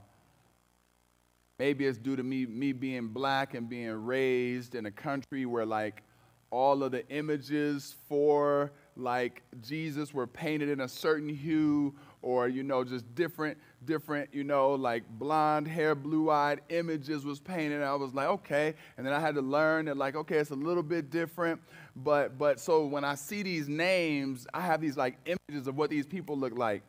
maybe 1.60 1.86
it's 1.86 1.98
due 1.98 2.16
to 2.16 2.24
me, 2.24 2.46
me 2.46 2.72
being 2.72 3.08
black 3.08 3.54
and 3.54 3.70
being 3.70 3.92
raised 3.92 4.74
in 4.74 4.88
a 4.88 4.92
country 4.92 5.46
where, 5.46 5.66
like, 5.66 6.02
all 6.50 6.84
of 6.84 6.92
the 6.92 7.08
images 7.10 7.96
for, 8.10 8.72
like, 8.96 9.44
Jesus 9.62 10.14
were 10.14 10.28
painted 10.28 10.70
in 10.70 10.82
a 10.82 10.88
certain 10.88 11.30
hue 11.30 11.94
or, 12.22 12.48
you 12.48 12.64
know, 12.64 12.84
just 12.84 13.14
different, 13.16 13.58
different, 13.86 14.34
you 14.34 14.44
know, 14.44 14.72
like 14.72 15.04
blonde 15.08 15.68
hair, 15.68 15.96
blue 15.96 16.30
eyed 16.30 16.62
images 16.70 17.26
was 17.26 17.40
painted. 17.40 17.82
I 17.82 17.94
was 17.96 18.14
like, 18.14 18.28
okay. 18.28 18.76
And 18.98 19.06
then 19.06 19.14
I 19.14 19.20
had 19.20 19.36
to 19.36 19.42
learn 19.42 19.86
that, 19.86 19.98
like, 19.98 20.16
okay, 20.16 20.38
it's 20.38 20.52
a 20.52 20.56
little 20.56 20.84
bit 20.84 21.10
different. 21.10 21.62
But, 21.96 22.38
but 22.38 22.60
so 22.60 22.86
when 22.86 23.04
I 23.04 23.16
see 23.16 23.44
these 23.44 23.68
names, 23.68 24.48
I 24.54 24.62
have 24.62 24.82
these 24.82 24.98
like 24.98 25.18
images 25.26 25.68
of 25.68 25.76
what 25.76 25.90
these 25.90 26.06
people 26.06 26.38
look 26.38 26.58
like. 26.58 26.84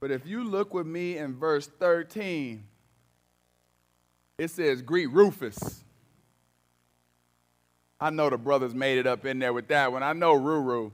But 0.00 0.10
if 0.10 0.26
you 0.26 0.42
look 0.44 0.74
with 0.74 0.86
me 0.86 1.18
in 1.18 1.36
verse 1.36 1.68
13, 1.78 2.64
it 4.38 4.50
says, 4.50 4.82
Greet 4.82 5.10
Rufus. 5.10 5.84
I 8.00 8.10
know 8.10 8.28
the 8.28 8.36
brothers 8.36 8.74
made 8.74 8.98
it 8.98 9.06
up 9.06 9.24
in 9.24 9.38
there 9.38 9.52
with 9.52 9.68
that 9.68 9.92
one. 9.92 10.02
I 10.02 10.12
know 10.12 10.34
Ruru. 10.34 10.90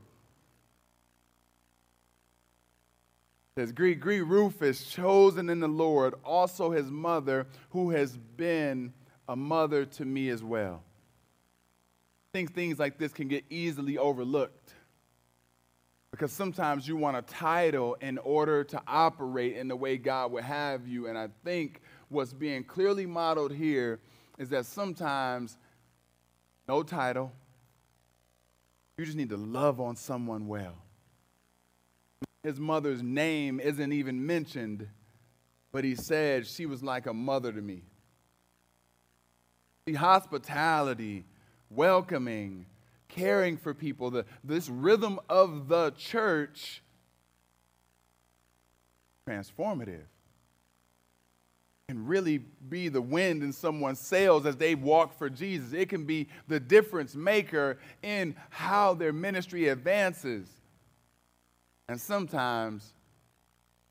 Says, 3.59 3.71
Greet, 3.71 3.99
greet 3.99 4.21
Rufus, 4.21 4.85
chosen 4.85 5.49
in 5.49 5.59
the 5.59 5.67
Lord, 5.67 6.15
also 6.23 6.71
his 6.71 6.89
mother, 6.89 7.47
who 7.69 7.91
has 7.91 8.17
been 8.17 8.93
a 9.27 9.35
mother 9.35 9.85
to 9.85 10.05
me 10.05 10.29
as 10.29 10.43
well 10.43 10.83
think 12.33 12.53
things 12.53 12.79
like 12.79 12.97
this 12.97 13.11
can 13.11 13.27
get 13.27 13.43
easily 13.49 13.97
overlooked. 13.97 14.73
Because 16.11 16.31
sometimes 16.31 16.87
you 16.87 16.95
want 16.97 17.17
a 17.17 17.21
title 17.21 17.95
in 18.01 18.17
order 18.19 18.63
to 18.65 18.81
operate 18.87 19.55
in 19.55 19.67
the 19.67 19.75
way 19.75 19.97
God 19.97 20.31
would 20.31 20.43
have 20.43 20.87
you. 20.87 21.07
And 21.07 21.17
I 21.17 21.29
think 21.43 21.81
what's 22.09 22.33
being 22.33 22.63
clearly 22.63 23.05
modeled 23.05 23.53
here 23.53 23.99
is 24.37 24.49
that 24.49 24.65
sometimes 24.65 25.57
no 26.67 26.83
title, 26.83 27.31
you 28.97 29.05
just 29.05 29.17
need 29.17 29.29
to 29.29 29.37
love 29.37 29.79
on 29.79 29.95
someone 29.95 30.47
well. 30.47 30.75
His 32.43 32.59
mother's 32.59 33.03
name 33.03 33.59
isn't 33.59 33.91
even 33.91 34.25
mentioned, 34.25 34.87
but 35.71 35.83
he 35.83 35.95
said 35.95 36.47
she 36.47 36.65
was 36.65 36.81
like 36.81 37.05
a 37.05 37.13
mother 37.13 37.51
to 37.51 37.61
me. 37.61 37.83
The 39.85 39.93
hospitality 39.95 41.25
welcoming, 41.69 42.65
caring 43.07 43.57
for 43.57 43.73
people, 43.73 44.09
the, 44.09 44.25
this 44.43 44.69
rhythm 44.69 45.19
of 45.29 45.67
the 45.67 45.91
church, 45.97 46.81
transformative. 49.27 50.05
Can 51.87 52.05
really 52.05 52.37
be 52.37 52.87
the 52.87 53.01
wind 53.01 53.41
in 53.41 53.51
someone's 53.51 53.99
sails 53.99 54.45
as 54.45 54.55
they 54.57 54.75
walk 54.75 55.17
for 55.17 55.29
Jesus. 55.29 55.73
It 55.73 55.89
can 55.89 56.05
be 56.05 56.27
the 56.47 56.59
difference 56.59 57.15
maker 57.15 57.79
in 58.03 58.35
how 58.51 58.93
their 58.93 59.11
ministry 59.11 59.69
advances. 59.69 60.47
And 61.89 61.99
sometimes 61.99 62.93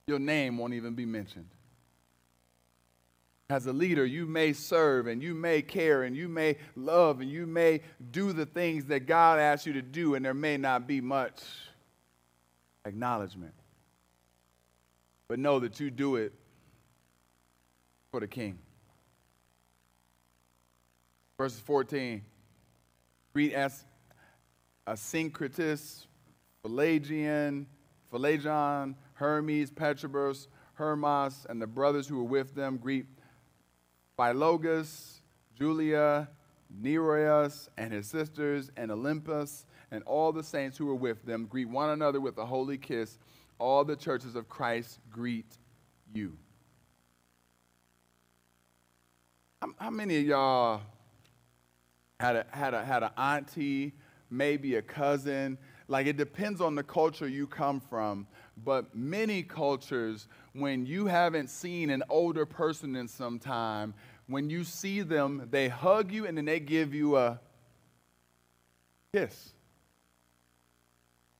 your 0.06 0.20
name 0.20 0.56
won't 0.56 0.72
even 0.72 0.94
be 0.94 1.04
mentioned. 1.04 1.48
As 3.50 3.66
a 3.66 3.72
leader, 3.72 4.06
you 4.06 4.24
may 4.24 4.52
serve 4.52 5.08
and 5.08 5.20
you 5.20 5.34
may 5.34 5.62
care 5.62 6.04
and 6.04 6.16
you 6.16 6.28
may 6.28 6.58
love 6.76 7.20
and 7.20 7.28
you 7.28 7.44
may 7.44 7.80
do 8.12 8.32
the 8.32 8.46
things 8.46 8.84
that 8.84 9.06
God 9.06 9.40
asks 9.40 9.66
you 9.66 9.72
to 9.72 9.82
do, 9.82 10.14
and 10.14 10.24
there 10.24 10.32
may 10.32 10.56
not 10.56 10.86
be 10.86 11.00
much 11.00 11.42
acknowledgement. 12.84 13.54
But 15.26 15.40
know 15.40 15.58
that 15.58 15.80
you 15.80 15.90
do 15.90 16.16
it 16.16 16.32
for 18.12 18.20
the 18.20 18.28
king. 18.28 18.60
Verses 21.36 21.58
14 21.60 22.22
Greet 23.32 23.54
as 23.54 23.84
Asyncritus, 24.86 26.06
Pelagian, 26.62 27.66
Phlegon, 28.10 28.94
Hermes, 29.14 29.70
Patrobas, 29.70 30.48
Hermas, 30.74 31.46
and 31.48 31.60
the 31.60 31.66
brothers 31.66 32.06
who 32.06 32.18
were 32.18 32.24
with 32.24 32.54
them. 32.54 32.76
Greet 32.76 33.06
Philologus, 34.18 35.20
Julia, 35.54 36.28
Nereus, 36.70 37.68
and 37.76 37.92
his 37.92 38.06
sisters, 38.06 38.70
and 38.76 38.90
Olympas, 38.90 39.64
and 39.90 40.02
all 40.04 40.32
the 40.32 40.42
saints 40.42 40.76
who 40.76 40.86
were 40.86 40.94
with 40.94 41.24
them. 41.24 41.46
Greet 41.46 41.68
one 41.68 41.90
another 41.90 42.20
with 42.20 42.38
a 42.38 42.46
holy 42.46 42.78
kiss. 42.78 43.18
All 43.58 43.84
the 43.84 43.96
churches 43.96 44.36
of 44.36 44.48
Christ 44.48 45.00
greet 45.10 45.58
you. 46.12 46.36
How, 49.60 49.68
how 49.78 49.90
many 49.90 50.18
of 50.18 50.24
y'all 50.24 50.82
had 52.20 52.36
a, 52.36 52.46
had 52.50 52.74
a, 52.74 52.84
had 52.84 53.02
an 53.02 53.10
auntie, 53.16 53.94
maybe 54.30 54.76
a 54.76 54.82
cousin? 54.82 55.58
Like 55.88 56.06
it 56.06 56.18
depends 56.18 56.60
on 56.60 56.74
the 56.74 56.82
culture 56.82 57.26
you 57.26 57.46
come 57.46 57.80
from, 57.80 58.26
but 58.62 58.94
many 58.94 59.42
cultures, 59.42 60.28
when 60.52 60.84
you 60.84 61.06
haven't 61.06 61.48
seen 61.48 61.88
an 61.88 62.02
older 62.10 62.44
person 62.44 62.94
in 62.94 63.08
some 63.08 63.38
time, 63.38 63.94
when 64.26 64.50
you 64.50 64.64
see 64.64 65.00
them, 65.00 65.48
they 65.50 65.68
hug 65.68 66.12
you 66.12 66.26
and 66.26 66.36
then 66.36 66.44
they 66.44 66.60
give 66.60 66.92
you 66.92 67.16
a 67.16 67.40
kiss. 69.14 69.54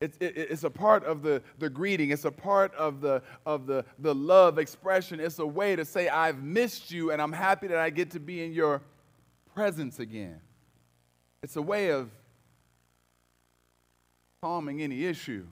It's, 0.01 0.17
it, 0.19 0.37
it's 0.37 0.65
a 0.65 0.71
part 0.71 1.05
of 1.05 1.23
the, 1.23 1.43
the 1.59 1.69
greeting. 1.69 2.11
It's 2.11 2.25
a 2.25 2.31
part 2.31 2.75
of, 2.75 3.03
the, 3.03 3.23
of 3.45 3.67
the, 3.67 3.85
the 3.99 4.15
love 4.15 4.59
expression. 4.59 5.21
It's 5.21 5.41
a 5.41 5.47
way 5.47 5.77
to 5.77 5.85
say, 5.85 6.09
I've 6.09 6.43
missed 6.43 6.91
you 6.91 7.11
and 7.11 7.21
I'm 7.21 7.33
happy 7.33 7.67
that 7.67 7.79
I 7.79 7.91
get 7.91 8.13
to 8.13 8.21
be 8.21 8.43
in 8.43 8.53
your 8.53 8.81
presence 9.55 9.99
again. 9.99 10.41
It's 11.43 11.57
a 11.57 11.63
way 11.63 11.91
of 11.91 12.11
calming 14.41 14.83
any 14.83 15.05
issue. 15.05 15.45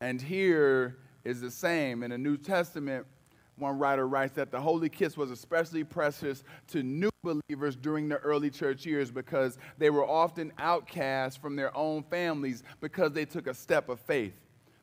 And 0.00 0.22
here 0.22 0.96
is 1.22 1.42
the 1.42 1.50
same. 1.50 2.02
In 2.02 2.12
the 2.12 2.18
New 2.18 2.38
Testament, 2.38 3.06
one 3.56 3.78
writer 3.78 4.08
writes 4.08 4.32
that 4.36 4.50
the 4.50 4.58
holy 4.58 4.88
kiss 4.88 5.18
was 5.18 5.30
especially 5.30 5.84
precious 5.84 6.42
to 6.68 6.82
new 6.82 7.10
believers 7.22 7.76
during 7.76 8.08
the 8.08 8.16
early 8.16 8.48
church 8.48 8.86
years 8.86 9.10
because 9.10 9.58
they 9.76 9.90
were 9.90 10.06
often 10.08 10.50
outcast 10.58 11.42
from 11.42 11.56
their 11.56 11.76
own 11.76 12.02
families 12.04 12.62
because 12.80 13.12
they 13.12 13.26
took 13.26 13.46
a 13.46 13.52
step 13.52 13.90
of 13.90 14.00
faith. 14.00 14.32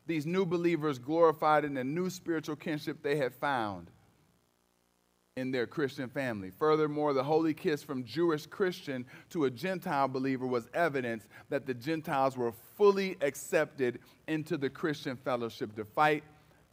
These 0.06 0.26
new 0.26 0.46
believers 0.46 1.00
glorified 1.00 1.64
in 1.64 1.74
the 1.74 1.82
new 1.82 2.08
spiritual 2.08 2.54
kinship 2.54 3.02
they 3.02 3.16
had 3.16 3.34
found 3.34 3.90
in 5.38 5.52
their 5.52 5.66
Christian 5.66 6.08
family. 6.08 6.50
Furthermore, 6.50 7.12
the 7.12 7.22
holy 7.22 7.54
kiss 7.54 7.82
from 7.82 8.04
Jewish 8.04 8.46
Christian 8.46 9.06
to 9.30 9.44
a 9.44 9.50
Gentile 9.50 10.08
believer 10.08 10.46
was 10.46 10.68
evidence 10.74 11.28
that 11.48 11.64
the 11.64 11.74
Gentiles 11.74 12.36
were 12.36 12.52
fully 12.76 13.16
accepted 13.20 14.00
into 14.26 14.56
the 14.56 14.68
Christian 14.68 15.16
fellowship. 15.16 15.70
Despite, 15.76 16.24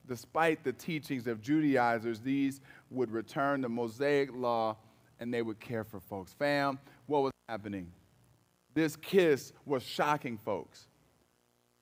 despite 0.08 0.64
the 0.64 0.74
teachings 0.74 1.28
of 1.28 1.42
Judaizers, 1.42 2.20
these 2.20 2.60
would 2.90 3.12
return 3.12 3.62
the 3.62 3.70
Mosaic 3.70 4.34
law 4.34 4.78
and 5.20 5.34
they 5.34 5.44
would 5.44 5.60
care 5.60 5.84
for 5.84 6.00
folks. 6.00 6.34
Fam, 6.34 6.80
what 7.06 7.22
was 7.22 7.32
happening? 7.48 7.92
This 8.74 8.96
kiss 8.96 9.54
was 9.66 9.84
shocking 9.84 10.38
folks. 10.38 10.88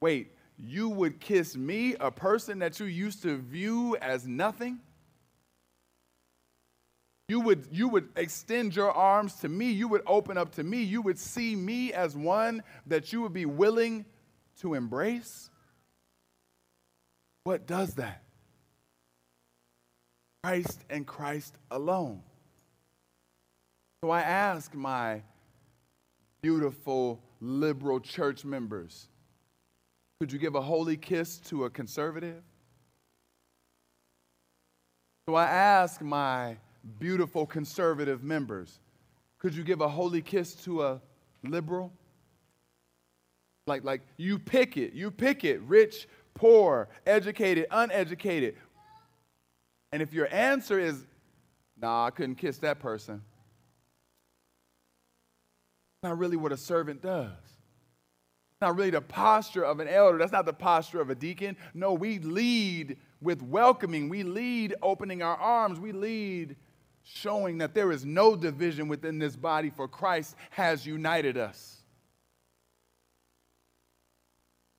Wait, 0.02 0.34
you 0.60 0.90
would 0.90 1.20
kiss 1.20 1.56
me, 1.56 1.96
a 2.00 2.12
person 2.12 2.60
that 2.60 2.80
you 2.80 2.86
used 2.86 3.24
to 3.24 3.38
view 3.38 3.96
as 4.02 4.28
nothing? 4.28 4.80
You 7.34 7.40
would, 7.40 7.68
you 7.72 7.88
would 7.88 8.10
extend 8.16 8.76
your 8.76 8.92
arms 8.92 9.34
to 9.38 9.50
me. 9.50 9.72
You 9.72 9.88
would 9.88 10.04
open 10.06 10.38
up 10.38 10.54
to 10.54 10.64
me. 10.64 10.84
You 10.84 11.02
would 11.02 11.18
see 11.18 11.56
me 11.56 11.92
as 11.92 12.16
one 12.16 12.62
that 12.86 13.12
you 13.12 13.24
would 13.24 13.34
be 13.34 13.48
willing 13.48 14.06
to 14.60 14.76
embrace. 14.76 15.50
What 17.44 17.66
does 17.66 17.96
that? 17.96 18.22
Christ 20.44 20.86
and 20.92 21.08
Christ 21.08 21.56
alone. 21.72 22.22
So 24.04 24.12
I 24.12 24.22
ask 24.22 24.76
my 24.76 25.24
beautiful 26.44 27.20
liberal 27.42 28.00
church 28.00 28.46
members 28.46 29.08
could 30.20 30.32
you 30.32 30.38
give 30.38 30.54
a 30.54 30.62
holy 30.62 30.98
kiss 30.98 31.40
to 31.40 31.66
a 31.66 31.72
conservative? 31.72 32.44
So 35.28 35.34
I 35.34 35.46
ask 35.46 36.00
my 36.00 36.58
beautiful 37.00 37.46
conservative 37.46 38.24
members. 38.24 38.80
Could 39.40 39.56
you 39.56 39.64
give 39.64 39.82
a 39.82 39.88
holy 39.88 40.22
kiss 40.22 40.54
to 40.64 40.84
a 40.84 41.02
liberal? 41.44 41.92
Like, 43.68 43.84
like 43.84 44.02
you 44.18 44.40
pick 44.40 44.78
it, 44.78 44.94
you 44.94 45.12
pick 45.12 45.44
it, 45.44 45.62
rich, 45.62 46.08
poor, 46.34 46.90
educated, 47.06 47.68
uneducated. 47.72 48.56
And 49.92 50.02
if 50.02 50.14
your 50.14 50.28
answer 50.34 50.80
is, 50.80 51.06
nah, 51.80 52.06
I 52.06 52.10
couldn't 52.10 52.36
kiss 52.36 52.58
that 52.60 52.80
person, 52.80 53.22
not 56.02 56.18
really 56.18 56.36
what 56.36 56.52
a 56.52 56.58
servant 56.58 57.02
does. 57.02 57.30
Not 58.62 58.78
really 58.78 58.92
the 58.92 59.02
posture 59.02 59.64
of 59.64 59.80
an 59.82 59.88
elder. 59.88 60.18
That's 60.18 60.32
not 60.32 60.46
the 60.46 60.54
posture 60.54 61.02
of 61.02 61.10
a 61.10 61.16
deacon. 61.16 61.58
No, 61.74 61.94
we 61.94 62.20
lead 62.20 62.98
with 63.22 63.42
welcoming. 63.42 64.08
We 64.08 64.24
lead 64.24 64.76
opening 64.82 65.22
our 65.22 65.36
arms. 65.36 65.80
We 65.80 65.92
lead 65.92 66.56
showing 67.04 67.58
that 67.60 67.74
there 67.74 67.92
is 67.92 68.06
no 68.06 68.36
division 68.36 68.88
within 68.88 69.20
this 69.20 69.36
body, 69.36 69.70
for 69.70 69.88
Christ 69.88 70.36
has 70.50 70.86
united 70.86 71.38
us. 71.38 71.78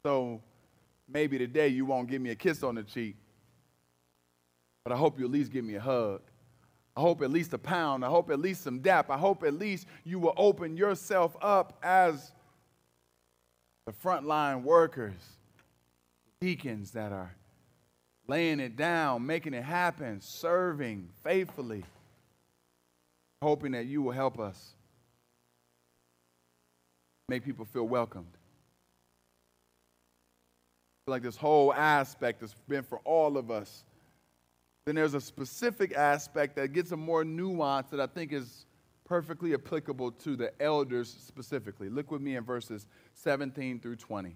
So 0.05 0.43
maybe 1.09 1.39
today 1.39 1.69
you 1.69 1.87
won't 1.87 2.09
give 2.09 2.21
me 2.21 2.31
a 2.31 2.35
kiss 2.35 2.63
on 2.63 2.75
the 2.75 2.83
cheek, 2.83 3.17
but 4.85 4.93
I 4.93 4.97
hope 4.97 5.19
you 5.19 5.25
at 5.25 5.31
least 5.31 5.53
give 5.53 5.65
me 5.65 5.75
a 5.77 5.81
hug. 5.81 6.21
I 6.97 7.01
hope 7.01 7.23
at 7.23 7.31
least 7.31 7.53
a 7.53 7.59
pound. 7.59 8.05
I 8.05 8.09
hope 8.09 8.31
at 8.31 8.39
least 8.39 8.63
some 8.63 8.79
dap. 8.79 9.11
I 9.11 9.19
hope 9.19 9.43
at 9.43 9.55
least 9.55 9.87
you 10.05 10.19
will 10.19 10.35
open 10.37 10.77
yourself 10.77 11.37
up 11.43 11.79
as 11.83 12.33
the 13.87 13.93
frontline 13.93 14.63
workers, 14.63 15.21
deacons 16.41 16.93
that 16.93 17.13
are 17.13 17.35
laying 18.29 18.61
it 18.61 18.77
down, 18.77 19.27
making 19.27 19.55
it 19.55 19.65
happen, 19.65 20.21
serving 20.21 21.09
faithfully 21.23 21.85
hoping 23.45 23.73
that 23.73 23.85
you 23.85 24.01
will 24.01 24.13
help 24.13 24.41
us 24.41 24.75
make 27.29 27.45
people 27.45 27.67
feel 27.67 27.87
welcomed. 27.87 28.39
Like 31.07 31.23
this 31.23 31.37
whole 31.37 31.73
aspect 31.75 32.41
has 32.41 32.55
been 32.67 32.83
for 32.83 33.01
all 33.05 33.37
of 33.37 33.51
us. 33.51 33.85
Then 34.87 34.95
there's 34.95 35.13
a 35.13 35.21
specific 35.21 35.95
aspect 35.95 36.57
that 36.57 36.73
gets 36.73 36.93
a 36.93 36.97
more 36.97 37.23
nuance 37.23 37.91
that 37.91 38.01
I 38.01 38.07
think 38.07 38.33
is 38.33 38.65
perfectly 39.05 39.53
applicable 39.53 40.13
to 40.13 40.37
the 40.37 40.51
elders 40.63 41.15
specifically. 41.27 41.91
Look 41.91 42.11
with 42.11 42.23
me 42.23 42.37
in 42.37 42.45
verses 42.45 42.87
17 43.13 43.79
through 43.81 43.97
20. 43.97 44.35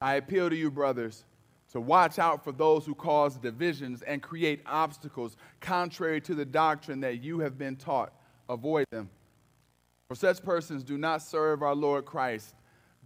I 0.00 0.14
appeal 0.14 0.48
to 0.48 0.54
you, 0.54 0.70
brothers 0.70 1.24
to 1.72 1.80
watch 1.80 2.18
out 2.18 2.42
for 2.42 2.52
those 2.52 2.86
who 2.86 2.94
cause 2.94 3.36
divisions 3.36 4.02
and 4.02 4.22
create 4.22 4.62
obstacles 4.66 5.36
contrary 5.60 6.20
to 6.22 6.34
the 6.34 6.44
doctrine 6.44 7.00
that 7.00 7.22
you 7.22 7.40
have 7.40 7.58
been 7.58 7.76
taught. 7.76 8.12
Avoid 8.48 8.86
them. 8.90 9.10
For 10.08 10.14
such 10.14 10.42
persons 10.42 10.82
do 10.82 10.96
not 10.96 11.20
serve 11.20 11.62
our 11.62 11.74
Lord 11.74 12.06
Christ, 12.06 12.54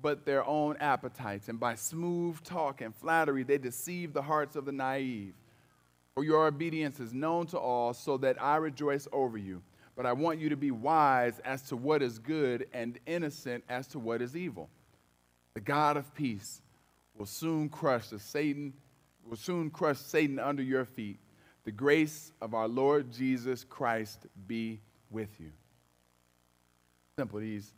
but 0.01 0.25
their 0.25 0.45
own 0.47 0.77
appetites, 0.79 1.49
and 1.49 1.59
by 1.59 1.75
smooth 1.75 2.43
talk 2.43 2.81
and 2.81 2.95
flattery 2.95 3.43
they 3.43 3.59
deceive 3.59 4.13
the 4.13 4.23
hearts 4.23 4.55
of 4.55 4.65
the 4.65 4.73
naive. 4.73 5.35
For 6.15 6.25
your 6.25 6.47
obedience 6.47 7.01
is 7.01 7.13
known 7.13 7.47
to 7.49 7.59
all, 7.59 7.95
so 7.95 8.17
that 8.19 8.41
I 8.41 8.57
rejoice 8.57 9.09
over 9.13 9.39
you. 9.39 9.63
But 9.97 10.07
I 10.07 10.13
want 10.13 10.39
you 10.39 10.49
to 10.49 10.57
be 10.57 10.71
wise 10.71 11.39
as 11.45 11.63
to 11.65 11.77
what 11.77 12.03
is 12.03 12.19
good 12.19 12.67
and 12.73 12.99
innocent 13.07 13.65
as 13.69 13.87
to 13.89 13.99
what 13.99 14.23
is 14.23 14.37
evil. 14.37 14.71
The 15.55 15.61
God 15.61 15.97
of 15.97 16.15
peace 16.15 16.62
will 17.23 17.27
soon 17.29 17.69
crush 17.69 18.09
the 18.09 18.19
Satan, 18.19 18.73
will 19.25 19.37
soon 19.37 19.71
crush 19.71 19.99
Satan 19.99 20.41
under 20.41 20.61
your 20.61 20.85
feet. 20.85 21.21
The 21.63 21.71
grace 21.71 22.33
of 22.41 22.53
our 22.53 22.67
Lord 22.67 23.13
Jesus 23.13 23.63
Christ 23.63 24.27
be 24.49 24.81
with 25.09 25.39
you. 25.39 25.53
Simple, 27.17 27.39
these 27.39 27.73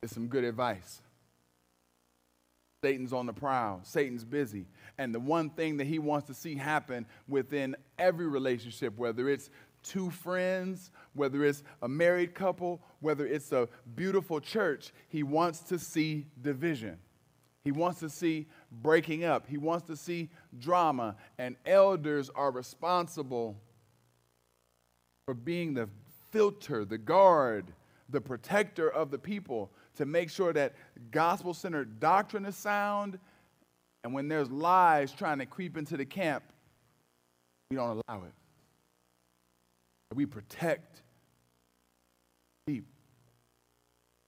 is 0.00 0.12
some 0.12 0.28
good 0.28 0.44
advice. 0.44 1.02
Satan's 2.82 3.12
on 3.12 3.26
the 3.26 3.34
prowl. 3.34 3.80
Satan's 3.82 4.24
busy. 4.24 4.64
And 4.96 5.14
the 5.14 5.20
one 5.20 5.50
thing 5.50 5.76
that 5.76 5.86
he 5.86 5.98
wants 5.98 6.26
to 6.28 6.34
see 6.34 6.54
happen 6.54 7.04
within 7.28 7.76
every 7.98 8.28
relationship, 8.28 8.96
whether 8.96 9.28
it's 9.28 9.50
two 9.82 10.08
friends, 10.08 10.90
whether 11.12 11.44
it's 11.44 11.62
a 11.82 11.88
married 11.88 12.34
couple, 12.34 12.80
whether 13.00 13.26
it's 13.26 13.52
a 13.52 13.68
beautiful 13.94 14.40
church, 14.40 14.94
he 15.10 15.22
wants 15.22 15.60
to 15.64 15.78
see 15.78 16.28
division. 16.40 16.98
He 17.64 17.70
wants 17.70 18.00
to 18.00 18.10
see 18.10 18.46
breaking 18.70 19.24
up. 19.24 19.46
He 19.46 19.56
wants 19.56 19.86
to 19.86 19.96
see 19.96 20.30
drama. 20.58 21.16
And 21.38 21.56
elders 21.64 22.30
are 22.34 22.50
responsible 22.50 23.56
for 25.26 25.34
being 25.34 25.74
the 25.74 25.88
filter, 26.30 26.84
the 26.84 26.98
guard, 26.98 27.72
the 28.08 28.20
protector 28.20 28.90
of 28.90 29.10
the 29.10 29.18
people 29.18 29.70
to 29.96 30.06
make 30.06 30.30
sure 30.30 30.52
that 30.52 30.74
gospel 31.10 31.54
centered 31.54 32.00
doctrine 32.00 32.44
is 32.46 32.56
sound. 32.56 33.18
And 34.02 34.12
when 34.12 34.26
there's 34.28 34.50
lies 34.50 35.12
trying 35.12 35.38
to 35.38 35.46
creep 35.46 35.76
into 35.76 35.96
the 35.96 36.04
camp, 36.04 36.42
we 37.70 37.76
don't 37.76 38.02
allow 38.08 38.24
it. 38.24 38.32
We 40.14 40.26
protect 40.26 41.02
people. 42.66 42.90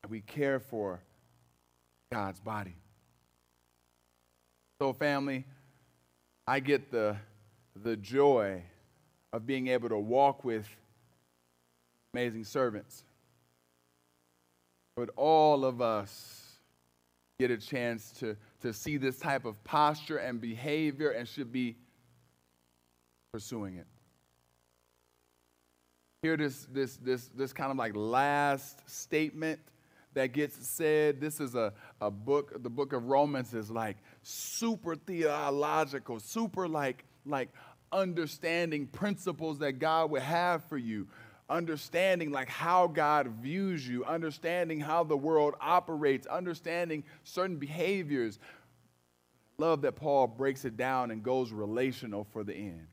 And 0.02 0.10
we 0.10 0.20
care 0.20 0.60
for 0.60 1.02
God's 2.12 2.40
body. 2.40 2.76
So, 4.84 4.92
family, 4.92 5.46
I 6.46 6.60
get 6.60 6.90
the, 6.90 7.16
the 7.74 7.96
joy 7.96 8.62
of 9.32 9.46
being 9.46 9.68
able 9.68 9.88
to 9.88 9.96
walk 9.98 10.44
with 10.44 10.68
amazing 12.12 12.44
servants. 12.44 13.02
But 14.94 15.08
all 15.16 15.64
of 15.64 15.80
us 15.80 16.58
get 17.40 17.50
a 17.50 17.56
chance 17.56 18.10
to, 18.18 18.36
to 18.60 18.74
see 18.74 18.98
this 18.98 19.18
type 19.18 19.46
of 19.46 19.64
posture 19.64 20.18
and 20.18 20.38
behavior 20.38 21.12
and 21.12 21.26
should 21.26 21.50
be 21.50 21.76
pursuing 23.32 23.76
it. 23.76 23.86
Hear 26.20 26.36
this, 26.36 26.66
this, 26.70 26.98
this, 26.98 27.30
this 27.34 27.54
kind 27.54 27.70
of 27.70 27.78
like 27.78 27.96
last 27.96 28.82
statement 28.86 29.60
that 30.14 30.32
gets 30.32 30.66
said. 30.66 31.20
This 31.20 31.40
is 31.40 31.54
a, 31.54 31.72
a 32.00 32.10
book, 32.10 32.62
the 32.62 32.70
book 32.70 32.92
of 32.92 33.06
Romans 33.06 33.54
is 33.54 33.70
like 33.70 33.96
super 34.22 34.96
theological, 34.96 36.20
super 36.20 36.66
like, 36.66 37.04
like 37.26 37.48
understanding 37.92 38.86
principles 38.86 39.58
that 39.58 39.78
God 39.78 40.10
would 40.10 40.22
have 40.22 40.64
for 40.64 40.78
you. 40.78 41.06
understanding 41.48 42.30
like 42.30 42.48
how 42.48 42.86
God 42.86 43.28
views 43.40 43.86
you, 43.86 44.04
understanding 44.04 44.80
how 44.80 45.04
the 45.04 45.16
world 45.16 45.54
operates, 45.60 46.26
understanding 46.26 47.04
certain 47.22 47.56
behaviors. 47.56 48.38
Love 49.58 49.82
that 49.82 49.96
Paul 49.96 50.26
breaks 50.26 50.64
it 50.64 50.76
down 50.76 51.10
and 51.10 51.22
goes 51.22 51.52
relational 51.52 52.24
for 52.32 52.42
the 52.42 52.54
end. 52.54 52.88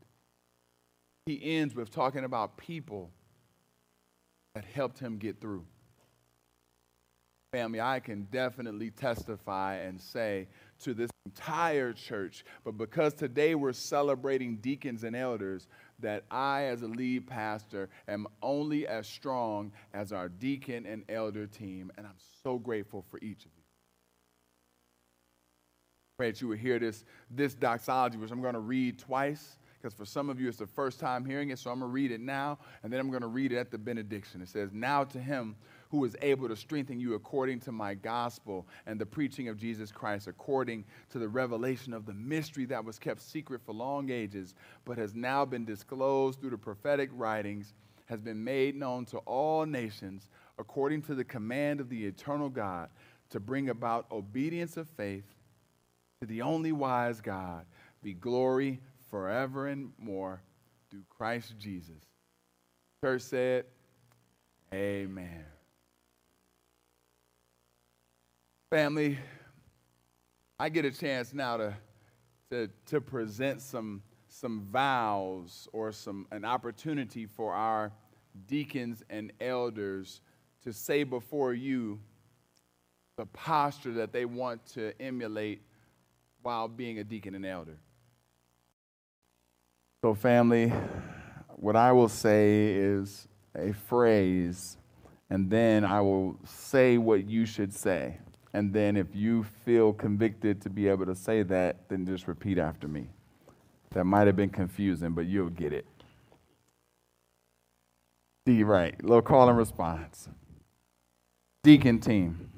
He 1.25 1.57
ends 1.57 1.75
with 1.75 1.91
talking 1.91 2.23
about 2.23 2.57
people 2.57 3.11
that 4.55 4.65
helped 4.65 4.99
him 4.99 5.17
get 5.17 5.39
through. 5.39 5.65
Family, 7.51 7.81
I 7.81 7.99
can 7.99 8.29
definitely 8.31 8.91
testify 8.91 9.75
and 9.75 9.99
say 9.99 10.47
to 10.83 10.93
this 10.93 11.09
entire 11.25 11.91
church, 11.91 12.45
but 12.63 12.77
because 12.77 13.13
today 13.13 13.55
we're 13.55 13.73
celebrating 13.73 14.55
deacons 14.55 15.03
and 15.03 15.17
elders, 15.17 15.67
that 15.99 16.23
I, 16.31 16.63
as 16.63 16.81
a 16.81 16.87
lead 16.87 17.27
pastor, 17.27 17.89
am 18.07 18.25
only 18.41 18.87
as 18.87 19.05
strong 19.05 19.73
as 19.93 20.13
our 20.13 20.29
deacon 20.29 20.85
and 20.85 21.03
elder 21.09 21.45
team, 21.45 21.91
and 21.97 22.07
I'm 22.07 22.15
so 22.41 22.57
grateful 22.57 23.03
for 23.11 23.17
each 23.17 23.45
of 23.45 23.51
you. 23.57 23.63
Pray 26.17 26.31
that 26.31 26.41
you 26.41 26.47
would 26.47 26.59
hear 26.59 26.79
this, 26.79 27.03
this 27.29 27.53
doxology, 27.53 28.17
which 28.17 28.31
I'm 28.31 28.41
going 28.41 28.53
to 28.53 28.61
read 28.61 28.97
twice, 28.97 29.57
because 29.73 29.93
for 29.93 30.05
some 30.05 30.29
of 30.29 30.39
you 30.39 30.47
it's 30.47 30.57
the 30.57 30.67
first 30.67 31.01
time 31.01 31.25
hearing 31.25 31.49
it, 31.49 31.59
so 31.59 31.69
I'm 31.69 31.79
going 31.79 31.89
to 31.89 31.93
read 31.93 32.11
it 32.11 32.21
now, 32.21 32.59
and 32.83 32.93
then 32.93 33.01
I'm 33.01 33.09
going 33.09 33.23
to 33.23 33.27
read 33.27 33.51
it 33.51 33.57
at 33.57 33.71
the 33.71 33.77
benediction. 33.77 34.41
It 34.41 34.47
says, 34.47 34.69
Now 34.71 35.03
to 35.03 35.19
him 35.19 35.57
who 35.91 36.05
is 36.05 36.15
able 36.21 36.47
to 36.47 36.55
strengthen 36.55 37.01
you 37.01 37.15
according 37.15 37.59
to 37.59 37.71
my 37.71 37.93
gospel 37.93 38.65
and 38.87 38.99
the 38.99 39.05
preaching 39.05 39.49
of 39.49 39.57
Jesus 39.57 39.91
Christ, 39.91 40.27
according 40.27 40.85
to 41.09 41.19
the 41.19 41.27
revelation 41.27 41.93
of 41.93 42.05
the 42.05 42.13
mystery 42.13 42.63
that 42.65 42.83
was 42.83 42.97
kept 42.97 43.21
secret 43.21 43.61
for 43.65 43.73
long 43.73 44.09
ages, 44.09 44.55
but 44.85 44.97
has 44.97 45.13
now 45.13 45.43
been 45.43 45.65
disclosed 45.65 46.39
through 46.39 46.51
the 46.51 46.57
prophetic 46.57 47.09
writings, 47.13 47.73
has 48.05 48.21
been 48.21 48.41
made 48.41 48.73
known 48.73 49.03
to 49.05 49.17
all 49.19 49.65
nations, 49.65 50.29
according 50.57 51.01
to 51.01 51.13
the 51.13 51.25
command 51.25 51.81
of 51.81 51.89
the 51.89 52.05
eternal 52.05 52.47
God, 52.47 52.89
to 53.29 53.41
bring 53.41 53.67
about 53.67 54.05
obedience 54.13 54.77
of 54.77 54.87
faith 54.87 55.25
to 56.21 56.27
the 56.27 56.41
only 56.41 56.71
wise 56.71 57.19
God, 57.19 57.65
be 58.01 58.13
glory 58.13 58.79
forever 59.09 59.67
and 59.67 59.91
more 59.97 60.41
through 60.89 61.03
Christ 61.09 61.55
Jesus. 61.59 62.05
Church 63.03 63.23
said, 63.23 63.65
Amen. 64.73 65.50
Family, 68.71 69.17
I 70.57 70.69
get 70.69 70.85
a 70.85 70.91
chance 70.91 71.33
now 71.33 71.57
to, 71.57 71.73
to, 72.51 72.69
to 72.85 73.01
present 73.01 73.61
some, 73.61 74.01
some 74.29 74.61
vows 74.71 75.67
or 75.73 75.91
some, 75.91 76.25
an 76.31 76.45
opportunity 76.45 77.25
for 77.25 77.51
our 77.51 77.91
deacons 78.47 79.03
and 79.09 79.33
elders 79.41 80.21
to 80.63 80.71
say 80.71 81.03
before 81.03 81.53
you 81.53 81.99
the 83.17 83.25
posture 83.25 83.91
that 83.91 84.13
they 84.13 84.23
want 84.23 84.65
to 84.67 84.93
emulate 85.01 85.61
while 86.41 86.69
being 86.69 86.99
a 86.99 87.03
deacon 87.03 87.35
and 87.35 87.45
elder. 87.45 87.75
So, 90.01 90.13
family, 90.13 90.71
what 91.57 91.75
I 91.75 91.91
will 91.91 92.07
say 92.07 92.67
is 92.67 93.27
a 93.53 93.73
phrase, 93.73 94.77
and 95.29 95.49
then 95.49 95.83
I 95.83 95.99
will 95.99 96.39
say 96.45 96.97
what 96.97 97.27
you 97.27 97.45
should 97.45 97.73
say. 97.73 98.17
And 98.53 98.73
then 98.73 98.97
if 98.97 99.15
you 99.15 99.43
feel 99.43 99.93
convicted 99.93 100.61
to 100.61 100.69
be 100.69 100.87
able 100.87 101.05
to 101.05 101.15
say 101.15 101.43
that, 101.43 101.89
then 101.89 102.05
just 102.05 102.27
repeat 102.27 102.57
after 102.57 102.87
me. 102.87 103.07
That 103.91 104.05
might 104.05 104.27
have 104.27 104.35
been 104.35 104.49
confusing, 104.49 105.11
but 105.11 105.25
you'll 105.25 105.49
get 105.49 105.73
it. 105.73 105.85
D, 108.45 108.63
right. 108.63 109.01
Little 109.03 109.21
call 109.21 109.47
and 109.49 109.57
response. 109.57 110.29
Deacon 111.63 111.99
team. 111.99 112.49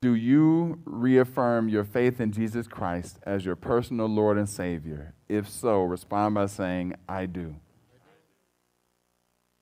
Do 0.00 0.14
you 0.14 0.80
reaffirm 0.84 1.68
your 1.68 1.84
faith 1.84 2.20
in 2.20 2.32
Jesus 2.32 2.66
Christ 2.66 3.18
as 3.22 3.44
your 3.44 3.54
personal 3.54 4.06
Lord 4.06 4.36
and 4.36 4.48
Savior? 4.48 5.14
If 5.28 5.48
so, 5.48 5.82
respond 5.82 6.34
by 6.34 6.46
saying, 6.46 6.94
I 7.08 7.26
do. 7.26 7.54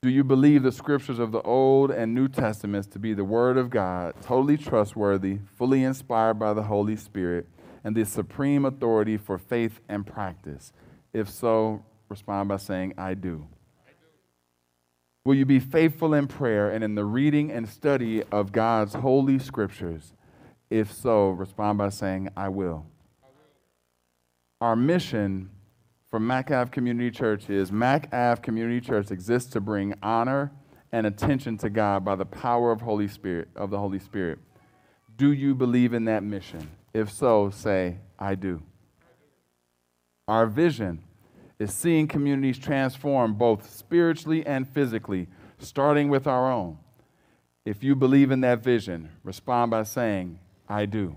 Do 0.02 0.08
you 0.08 0.24
believe 0.24 0.62
the 0.62 0.72
scriptures 0.72 1.18
of 1.18 1.30
the 1.30 1.42
Old 1.42 1.90
and 1.90 2.14
New 2.14 2.26
Testaments 2.26 2.88
to 2.88 2.98
be 2.98 3.12
the 3.12 3.22
Word 3.22 3.58
of 3.58 3.68
God, 3.68 4.14
totally 4.22 4.56
trustworthy, 4.56 5.40
fully 5.58 5.84
inspired 5.84 6.38
by 6.38 6.54
the 6.54 6.62
Holy 6.62 6.96
Spirit, 6.96 7.46
and 7.84 7.94
the 7.94 8.06
supreme 8.06 8.64
authority 8.64 9.18
for 9.18 9.36
faith 9.36 9.78
and 9.90 10.06
practice? 10.06 10.72
If 11.12 11.28
so, 11.28 11.84
respond 12.08 12.48
by 12.48 12.56
saying, 12.56 12.94
I 12.96 13.12
do. 13.12 13.46
Will 15.26 15.34
you 15.34 15.44
be 15.44 15.60
faithful 15.60 16.14
in 16.14 16.28
prayer 16.28 16.70
and 16.70 16.82
in 16.82 16.94
the 16.94 17.04
reading 17.04 17.50
and 17.50 17.68
study 17.68 18.22
of 18.32 18.52
God's 18.52 18.94
holy 18.94 19.38
scriptures? 19.38 20.14
If 20.70 20.90
so, 20.90 21.28
respond 21.28 21.76
by 21.76 21.90
saying, 21.90 22.30
I 22.38 22.48
will. 22.48 22.86
Our 24.62 24.76
mission 24.76 25.50
for 26.10 26.18
Mac 26.18 26.50
Ave 26.50 26.70
Community 26.70 27.10
Church 27.10 27.48
is 27.48 27.70
Mac 27.70 28.12
Ave 28.12 28.42
Community 28.42 28.80
Church 28.80 29.10
exists 29.12 29.50
to 29.52 29.60
bring 29.60 29.94
honor 30.02 30.50
and 30.90 31.06
attention 31.06 31.56
to 31.58 31.70
God 31.70 32.04
by 32.04 32.16
the 32.16 32.26
power 32.26 32.72
of 32.72 32.80
Holy 32.80 33.06
Spirit 33.06 33.48
of 33.54 33.70
the 33.70 33.78
Holy 33.78 34.00
Spirit. 34.00 34.40
Do 35.16 35.32
you 35.32 35.54
believe 35.54 35.94
in 35.94 36.06
that 36.06 36.24
mission? 36.24 36.68
If 36.92 37.12
so, 37.12 37.50
say, 37.50 37.98
I 38.18 38.34
do. 38.34 38.60
Our 40.26 40.46
vision 40.46 41.04
is 41.60 41.72
seeing 41.72 42.08
communities 42.08 42.58
transform 42.58 43.34
both 43.34 43.70
spiritually 43.70 44.44
and 44.44 44.68
physically, 44.68 45.28
starting 45.58 46.08
with 46.08 46.26
our 46.26 46.50
own. 46.50 46.78
If 47.64 47.84
you 47.84 47.94
believe 47.94 48.32
in 48.32 48.40
that 48.40 48.64
vision, 48.64 49.10
respond 49.22 49.70
by 49.70 49.84
saying, 49.84 50.40
I 50.68 50.86
do. 50.86 51.14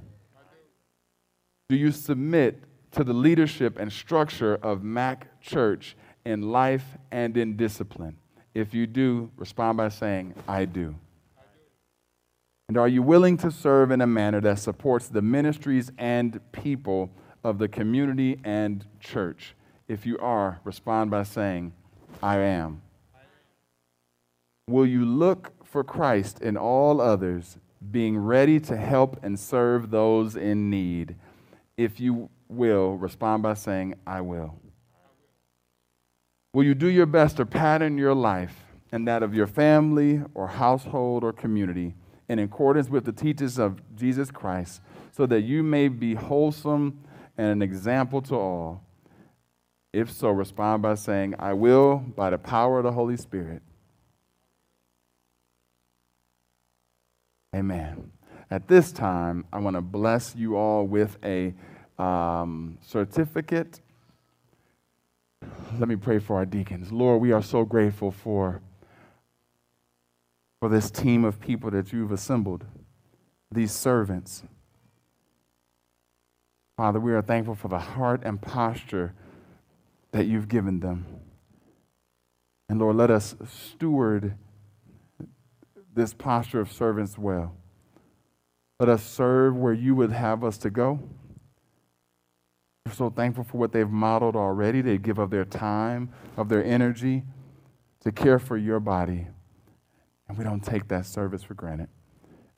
Do 1.70 1.76
you 1.76 1.92
submit 1.92 2.62
to 2.94 3.04
the 3.04 3.14
leadership 3.14 3.78
and 3.78 3.92
structure 3.92 4.56
of 4.56 4.84
Mac 4.84 5.42
Church 5.42 5.96
in 6.26 6.52
life 6.52 6.98
and 7.12 7.36
in 7.36 7.58
discipline? 7.58 8.18
If 8.54 8.74
you 8.74 8.88
do, 8.88 9.32
respond 9.36 9.78
by 9.78 9.90
saying, 9.90 10.36
I 10.48 10.66
do. 10.66 10.96
And 12.70 12.78
are 12.78 12.88
you 12.88 13.04
willing 13.04 13.38
to 13.38 13.52
serve 13.52 13.92
in 13.92 14.00
a 14.00 14.08
manner 14.08 14.40
that 14.42 14.60
supports 14.60 15.08
the 15.08 15.22
ministries 15.22 15.92
and 15.98 16.40
people 16.52 17.12
of 17.44 17.58
the 17.58 17.68
community 17.68 18.40
and 18.44 18.86
church? 19.00 19.56
If 19.88 20.06
you 20.06 20.18
are, 20.20 20.60
respond 20.64 21.12
by 21.12 21.24
saying, 21.24 21.74
I 22.22 22.38
am. 22.38 22.82
Will 24.68 24.86
you 24.86 25.04
look 25.04 25.52
for 25.66 25.84
Christ 25.84 26.42
in 26.42 26.56
all 26.56 27.02
others, 27.02 27.58
being 27.92 28.18
ready 28.18 28.60
to 28.62 28.78
help 28.78 29.22
and 29.24 29.38
serve 29.38 29.92
those 29.92 30.36
in 30.36 30.70
need? 30.70 31.16
If 31.76 32.00
you 32.00 32.30
will, 32.56 32.96
respond 32.98 33.44
by 33.44 33.54
saying, 33.54 33.96
I 34.06 34.22
will. 34.22 34.56
Will 36.54 36.64
you 36.64 36.76
do 36.76 36.88
your 36.88 37.06
best 37.06 37.38
to 37.38 37.46
pattern 37.46 37.98
your 37.98 38.14
life 38.14 38.56
and 38.92 39.08
that 39.08 39.24
of 39.24 39.34
your 39.34 39.48
family 39.48 40.22
or 40.36 40.48
household 40.48 41.24
or 41.24 41.34
community 41.34 41.96
in 42.30 42.40
accordance 42.40 42.90
with 42.90 43.06
the 43.06 43.12
teachings 43.12 43.58
of 43.58 43.82
Jesus 43.96 44.30
Christ 44.30 44.82
so 45.12 45.26
that 45.26 45.42
you 45.42 45.64
may 45.64 45.88
be 45.88 46.14
wholesome 46.14 47.00
and 47.38 47.48
an 47.48 47.62
example 47.62 48.22
to 48.24 48.36
all? 48.36 48.84
If 49.92 50.12
so, 50.12 50.30
respond 50.30 50.82
by 50.84 50.96
saying, 50.96 51.36
I 51.40 51.54
will 51.54 51.98
by 51.98 52.30
the 52.30 52.38
power 52.38 52.80
of 52.80 52.84
the 52.84 52.92
Holy 52.92 53.18
Spirit. 53.18 53.62
Amen. 57.56 58.12
At 58.50 58.68
this 58.68 58.92
time, 58.92 59.46
I 59.54 59.60
want 59.60 59.76
to 59.76 59.82
bless 59.82 60.36
you 60.36 60.56
all 60.56 60.86
with 60.86 61.18
a 61.24 61.54
um, 61.98 62.78
certificate. 62.82 63.82
Let 65.78 65.88
me 65.88 65.96
pray 65.96 66.20
for 66.20 66.36
our 66.36 66.46
deacons. 66.46 66.92
Lord, 66.92 67.22
we 67.22 67.32
are 67.32 67.42
so 67.42 67.66
grateful 67.66 68.12
for, 68.12 68.62
for 70.60 70.70
this 70.70 70.92
team 70.92 71.26
of 71.26 71.40
people 71.40 71.72
that 71.72 71.92
you've 71.92 72.12
assembled, 72.12 72.66
these 73.52 73.72
servants. 73.72 74.44
Father, 76.78 77.00
we 77.00 77.14
are 77.14 77.22
thankful 77.22 77.56
for 77.56 77.68
the 77.68 77.80
heart 77.80 78.22
and 78.24 78.42
posture 78.42 79.14
that 80.12 80.26
you've 80.26 80.48
given 80.48 80.80
them. 80.80 81.06
And 82.70 82.80
Lord, 82.80 82.96
let 82.96 83.12
us 83.12 83.36
steward 83.48 84.36
this 85.94 86.14
posture 86.14 86.60
of 86.60 86.72
servants 86.72 87.18
well. 87.18 87.56
Let 88.80 88.90
us 88.90 89.04
serve 89.04 89.56
where 89.56 89.74
you 89.74 89.96
would 89.96 90.12
have 90.12 90.44
us 90.44 90.58
to 90.60 90.70
go. 90.70 91.00
We're 92.86 92.94
so 92.94 93.10
thankful 93.10 93.46
for 93.46 93.58
what 93.58 93.72
they've 93.72 93.90
modeled 93.90 94.36
already. 94.36 94.82
They 94.82 94.98
give 94.98 95.18
of 95.18 95.30
their 95.30 95.46
time, 95.46 96.10
of 96.36 96.50
their 96.50 96.64
energy 96.64 97.24
to 98.02 98.12
care 98.12 98.40
for 98.40 98.58
your 98.58 98.82
body. 98.82 99.28
And 100.28 100.38
we 100.38 100.44
don't 100.44 100.64
take 100.64 100.90
that 100.90 101.06
service 101.06 101.44
for 101.44 101.54
granted. 101.54 101.88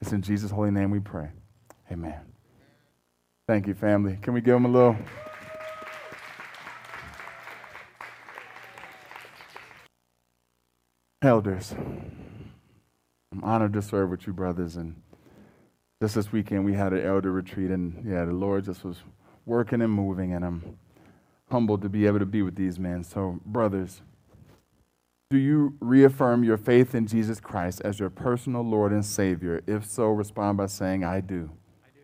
It's 0.01 0.11
in 0.11 0.23
Jesus' 0.23 0.49
holy 0.49 0.71
name 0.71 0.89
we 0.89 0.99
pray. 0.99 1.29
Amen. 1.91 2.19
Thank 3.47 3.67
you, 3.67 3.75
family. 3.75 4.17
Can 4.19 4.33
we 4.33 4.41
give 4.41 4.55
them 4.55 4.65
a 4.65 4.69
little? 4.69 4.97
Elders, 11.21 11.73
I'm 13.31 13.43
honored 13.43 13.73
to 13.73 13.81
serve 13.81 14.09
with 14.09 14.25
you, 14.25 14.33
brothers. 14.33 14.75
And 14.75 15.01
just 16.01 16.15
this 16.15 16.31
weekend, 16.31 16.65
we 16.65 16.73
had 16.73 16.93
an 16.93 17.05
elder 17.05 17.31
retreat, 17.31 17.69
and 17.71 18.03
yeah, 18.05 18.25
the 18.25 18.33
Lord 18.33 18.65
just 18.65 18.83
was 18.83 18.97
working 19.45 19.81
and 19.81 19.91
moving, 19.91 20.33
and 20.33 20.43
I'm 20.43 20.77
humbled 21.51 21.81
to 21.83 21.89
be 21.89 22.05
able 22.05 22.19
to 22.19 22.25
be 22.25 22.41
with 22.41 22.55
these 22.55 22.79
men. 22.79 23.03
So, 23.03 23.39
brothers, 23.45 24.01
do 25.29 25.37
you 25.37 25.75
reaffirm 25.79 26.43
your 26.43 26.57
faith 26.57 26.93
in 26.93 27.07
Jesus 27.07 27.39
Christ 27.39 27.81
as 27.83 27.99
your 27.99 28.09
personal 28.09 28.61
Lord 28.61 28.91
and 28.91 29.05
Savior? 29.05 29.61
If 29.65 29.85
so, 29.85 30.07
respond 30.07 30.57
by 30.57 30.67
saying, 30.67 31.03
I 31.03 31.19
do. 31.19 31.51
I 31.83 31.89
do. 31.93 32.01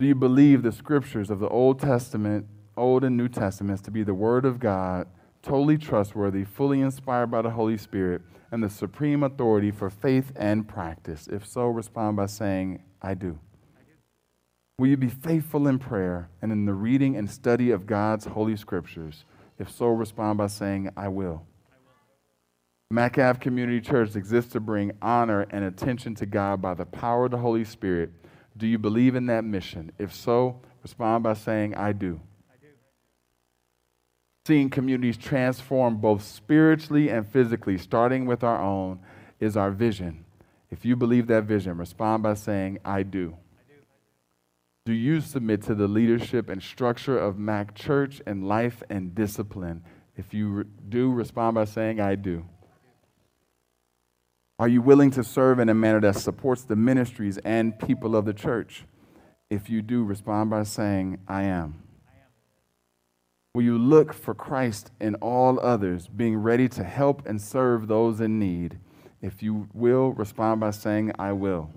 Do 0.00 0.06
you 0.06 0.14
believe 0.14 0.62
the 0.62 0.72
scriptures 0.72 1.28
of 1.28 1.40
the 1.40 1.48
Old 1.48 1.80
Testament, 1.80 2.46
Old 2.76 3.02
and 3.02 3.16
New 3.16 3.28
Testaments 3.28 3.82
to 3.82 3.90
be 3.90 4.04
the 4.04 4.14
Word 4.14 4.44
of 4.44 4.60
God, 4.60 5.08
totally 5.42 5.76
trustworthy, 5.76 6.44
fully 6.44 6.80
inspired 6.80 7.30
by 7.30 7.42
the 7.42 7.50
Holy 7.50 7.76
Spirit, 7.76 8.22
and 8.50 8.62
the 8.62 8.70
supreme 8.70 9.22
authority 9.22 9.70
for 9.70 9.90
faith 9.90 10.32
and 10.36 10.68
practice? 10.68 11.28
If 11.30 11.46
so, 11.46 11.66
respond 11.66 12.16
by 12.16 12.26
saying, 12.26 12.82
I 13.02 13.14
do. 13.14 13.38
Will 14.78 14.86
you 14.86 14.96
be 14.96 15.08
faithful 15.08 15.66
in 15.66 15.80
prayer 15.80 16.30
and 16.40 16.52
in 16.52 16.64
the 16.64 16.72
reading 16.72 17.16
and 17.16 17.28
study 17.28 17.72
of 17.72 17.84
God's 17.84 18.26
holy 18.26 18.56
scriptures? 18.56 19.24
If 19.58 19.72
so, 19.72 19.88
respond 19.88 20.38
by 20.38 20.46
saying, 20.46 20.90
I 20.96 21.08
will. 21.08 21.42
Mac 22.88 23.18
Ave 23.18 23.40
Community 23.40 23.80
Church 23.80 24.14
exists 24.14 24.52
to 24.52 24.60
bring 24.60 24.92
honor 25.02 25.46
and 25.50 25.64
attention 25.64 26.14
to 26.14 26.26
God 26.26 26.62
by 26.62 26.74
the 26.74 26.86
power 26.86 27.24
of 27.24 27.32
the 27.32 27.38
Holy 27.38 27.64
Spirit. 27.64 28.12
Do 28.56 28.68
you 28.68 28.78
believe 28.78 29.16
in 29.16 29.26
that 29.26 29.42
mission? 29.42 29.90
If 29.98 30.14
so, 30.14 30.60
respond 30.84 31.24
by 31.24 31.34
saying, 31.34 31.74
I 31.74 31.90
do. 31.90 32.20
I 32.48 32.54
do. 32.60 32.68
Seeing 34.46 34.70
communities 34.70 35.16
transform 35.16 35.96
both 35.96 36.22
spiritually 36.22 37.10
and 37.10 37.28
physically, 37.28 37.78
starting 37.78 38.26
with 38.26 38.44
our 38.44 38.62
own, 38.62 39.00
is 39.40 39.56
our 39.56 39.72
vision. 39.72 40.24
If 40.70 40.84
you 40.84 40.94
believe 40.94 41.26
that 41.26 41.44
vision, 41.44 41.76
respond 41.76 42.22
by 42.22 42.34
saying, 42.34 42.78
I 42.84 43.02
do. 43.02 43.36
Do 44.88 44.94
you 44.94 45.20
submit 45.20 45.60
to 45.64 45.74
the 45.74 45.86
leadership 45.86 46.48
and 46.48 46.62
structure 46.62 47.18
of 47.18 47.38
Mac 47.38 47.74
Church 47.74 48.22
and 48.26 48.48
life 48.48 48.82
and 48.88 49.14
discipline? 49.14 49.84
If 50.16 50.32
you 50.32 50.64
do, 50.64 51.12
respond 51.12 51.56
by 51.56 51.66
saying, 51.66 52.00
I 52.00 52.14
do. 52.14 52.46
Are 54.58 54.66
you 54.66 54.80
willing 54.80 55.10
to 55.10 55.22
serve 55.22 55.58
in 55.58 55.68
a 55.68 55.74
manner 55.74 56.00
that 56.00 56.16
supports 56.16 56.62
the 56.62 56.74
ministries 56.74 57.36
and 57.44 57.78
people 57.78 58.16
of 58.16 58.24
the 58.24 58.32
church? 58.32 58.86
If 59.50 59.68
you 59.68 59.82
do, 59.82 60.04
respond 60.04 60.48
by 60.48 60.62
saying, 60.62 61.18
I 61.28 61.42
am. 61.42 61.82
Will 63.54 63.64
you 63.64 63.76
look 63.76 64.14
for 64.14 64.34
Christ 64.34 64.90
in 64.98 65.16
all 65.16 65.60
others, 65.60 66.08
being 66.08 66.38
ready 66.38 66.66
to 66.66 66.82
help 66.82 67.26
and 67.26 67.42
serve 67.42 67.88
those 67.88 68.22
in 68.22 68.38
need? 68.38 68.78
If 69.20 69.42
you 69.42 69.68
will, 69.74 70.12
respond 70.12 70.60
by 70.60 70.70
saying, 70.70 71.12
I 71.18 71.32
will. 71.32 71.68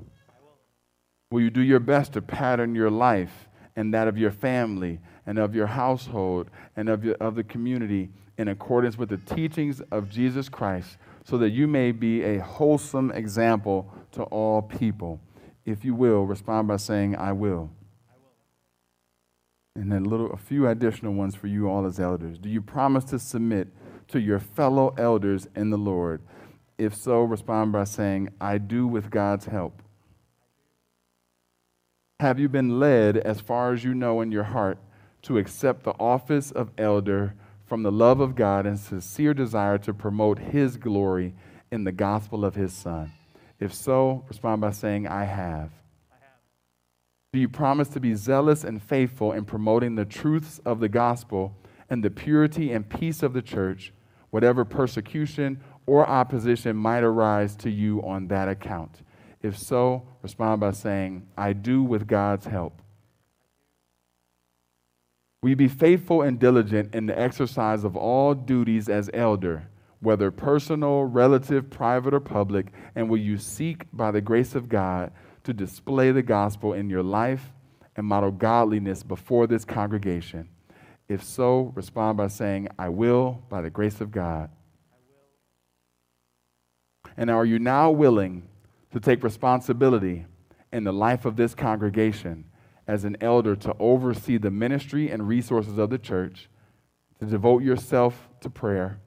Will 1.32 1.41
you 1.41 1.50
do 1.50 1.62
your 1.62 1.80
best 1.80 2.13
to 2.13 2.22
pattern 2.22 2.76
your 2.76 2.91
life 2.91 3.50
and 3.76 3.94
that 3.94 4.08
of 4.08 4.17
your 4.17 4.32
family 4.32 5.00
and 5.26 5.39
of 5.39 5.56
your 5.56 5.67
household 5.67 6.50
and 6.76 6.89
of, 6.89 7.04
your, 7.04 7.15
of 7.15 7.36
the 7.36 7.44
community 7.44 8.10
in 8.38 8.48
accordance 8.48 8.98
with 8.98 9.10
the 9.10 9.17
teachings 9.17 9.82
of 9.91 10.10
Jesus 10.10 10.50
Christ? 10.50 10.98
so 11.24 11.38
that 11.38 11.50
you 11.50 11.67
may 11.67 11.91
be 11.91 12.24
a 12.24 12.39
wholesome 12.39 13.12
example 13.12 13.94
to 14.12 14.24
all 14.24 14.62
people. 14.62 15.20
If 15.65 15.86
you 15.86 15.94
will, 15.94 16.26
respond 16.26 16.67
by 16.67 16.78
saying, 16.78 17.15
I 17.15 17.32
will. 17.32 17.70
And 19.76 19.91
then 19.91 20.04
little, 20.04 20.32
a 20.32 20.38
few 20.38 20.67
additional 20.67 21.13
ones 21.13 21.36
for 21.36 21.48
you 21.48 21.70
all 21.70 21.86
as 21.86 22.00
elders. 22.00 22.38
Do 22.38 22.50
you 22.50 22.62
promise 22.62 23.06
to 23.06 23.20
submit 23.20 23.70
to 24.10 24.20
your 24.20 24.39
fellow 24.39 24.94
elders 24.98 25.48
in 25.56 25.70
the 25.70 25.78
Lord? 25.78 26.22
If 26.78 26.96
so, 26.96 27.22
respond 27.22 27.72
by 27.72 27.86
saying, 27.86 28.30
I 28.41 28.58
do 28.58 28.88
with 28.88 29.12
God's 29.12 29.46
help. 29.46 29.82
Have 32.22 32.38
you 32.38 32.50
been 32.50 32.80
led, 32.80 33.18
as 33.18 33.42
far 33.42 33.74
as 33.74 33.84
you 33.84 33.96
know 33.96 34.22
in 34.22 34.32
your 34.32 34.44
heart, 34.44 34.78
to 35.24 35.40
accept 35.40 35.82
the 35.82 36.00
office 36.00 36.52
of 36.52 36.70
elder 36.78 37.34
from 37.66 37.82
the 37.82 37.92
love 37.92 38.20
of 38.20 38.36
God 38.36 38.68
and 38.68 38.80
sincere 38.80 39.34
desire 39.34 39.80
to 39.80 39.92
promote 39.92 40.38
His 40.38 40.78
glory 40.78 41.34
in 41.72 41.84
the 41.84 41.92
gospel 41.92 42.46
of 42.46 42.54
His 42.54 42.74
Son? 42.74 43.12
If 43.60 43.74
so, 43.74 44.24
respond 44.28 44.62
by 44.62 44.70
saying, 44.70 45.08
I 45.08 45.24
have. 45.24 45.72
Do 47.34 47.40
you 47.40 47.50
promise 47.50 47.88
to 47.88 48.00
be 48.00 48.14
zealous 48.14 48.64
and 48.64 48.84
faithful 48.84 49.32
in 49.32 49.44
promoting 49.44 49.96
the 49.96 50.06
truths 50.06 50.60
of 50.64 50.80
the 50.80 50.90
gospel 50.90 51.56
and 51.90 52.04
the 52.04 52.12
purity 52.12 52.72
and 52.72 52.88
peace 52.88 53.24
of 53.24 53.34
the 53.34 53.42
church, 53.42 53.94
whatever 54.30 54.64
persecution 54.64 55.60
or 55.88 56.08
opposition 56.08 56.76
might 56.76 57.02
arise 57.02 57.56
to 57.56 57.72
you 57.72 58.00
on 58.04 58.28
that 58.28 58.48
account? 58.48 59.02
If 59.41 59.58
so, 59.58 60.08
respond 60.21 60.62
by 60.62 60.71
saying, 60.71 61.27
I 61.38 61.54
do 61.54 61.84
with 61.84 62.08
God's 62.08 62.45
help. 62.45 62.82
We 65.41 65.56
be 65.56 65.67
faithful 65.67 66.21
and 66.21 66.38
diligent 66.38 66.93
in 66.93 67.08
the 67.08 67.19
exercise 67.19 67.84
of 67.84 67.95
all 67.95 68.36
duties 68.36 68.88
as 68.88 69.10
elder, 69.13 69.67
whether 69.99 70.30
personal, 70.30 71.04
relative, 71.06 71.71
private, 71.71 72.13
or 72.13 72.19
public, 72.19 72.67
and 72.95 73.10
will 73.10 73.17
you 73.17 73.38
seek 73.38 73.86
by 73.91 74.12
the 74.12 74.21
grace 74.21 74.54
of 74.54 74.69
God 74.69 75.12
to 75.43 75.54
display 75.54 76.12
the 76.12 76.21
gospel 76.21 76.73
in 76.73 76.91
your 76.91 77.01
life 77.01 77.51
and 77.95 78.06
model 78.06 78.30
godliness 78.30 79.01
before 79.01 79.47
this 79.47 79.65
congregation? 79.65 80.47
If 81.10 81.23
so, 81.23 81.73
respond 81.75 82.17
by 82.17 82.27
saying, 82.27 82.69
I 82.77 82.89
will 82.89 83.43
by 83.49 83.62
the 83.62 83.71
grace 83.71 83.99
of 83.99 84.12
God. 84.12 84.51
And 87.17 87.32
are 87.32 87.45
you 87.45 87.58
now 87.58 87.89
willing 87.89 88.43
to 88.91 88.99
take 88.99 89.23
responsibility 89.23 90.25
in 90.71 90.84
the 90.84 90.93
life 90.93 91.25
of 91.25 91.36
this 91.36 91.56
congregation? 91.56 92.45
as 92.88 93.06
an 93.06 93.15
elder 93.21 93.56
to 93.56 93.73
oversee 93.80 94.38
the 94.38 94.51
ministry 94.51 95.10
and 95.10 95.25
resources 95.25 95.77
of 95.77 95.89
the 95.89 95.97
church, 95.97 96.49
to 97.19 97.25
devote 97.25 97.63
yourself 97.63 98.27
to 98.41 98.49
prayer, 98.49 98.99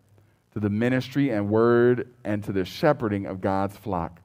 to 0.52 0.60
the 0.60 0.70
ministry 0.70 1.28
and 1.30 1.50
word, 1.50 2.08
and 2.24 2.42
to 2.44 2.52
the 2.52 2.64
shepherding 2.64 3.26
of 3.26 3.42
God's 3.42 3.76
flock, 3.76 4.20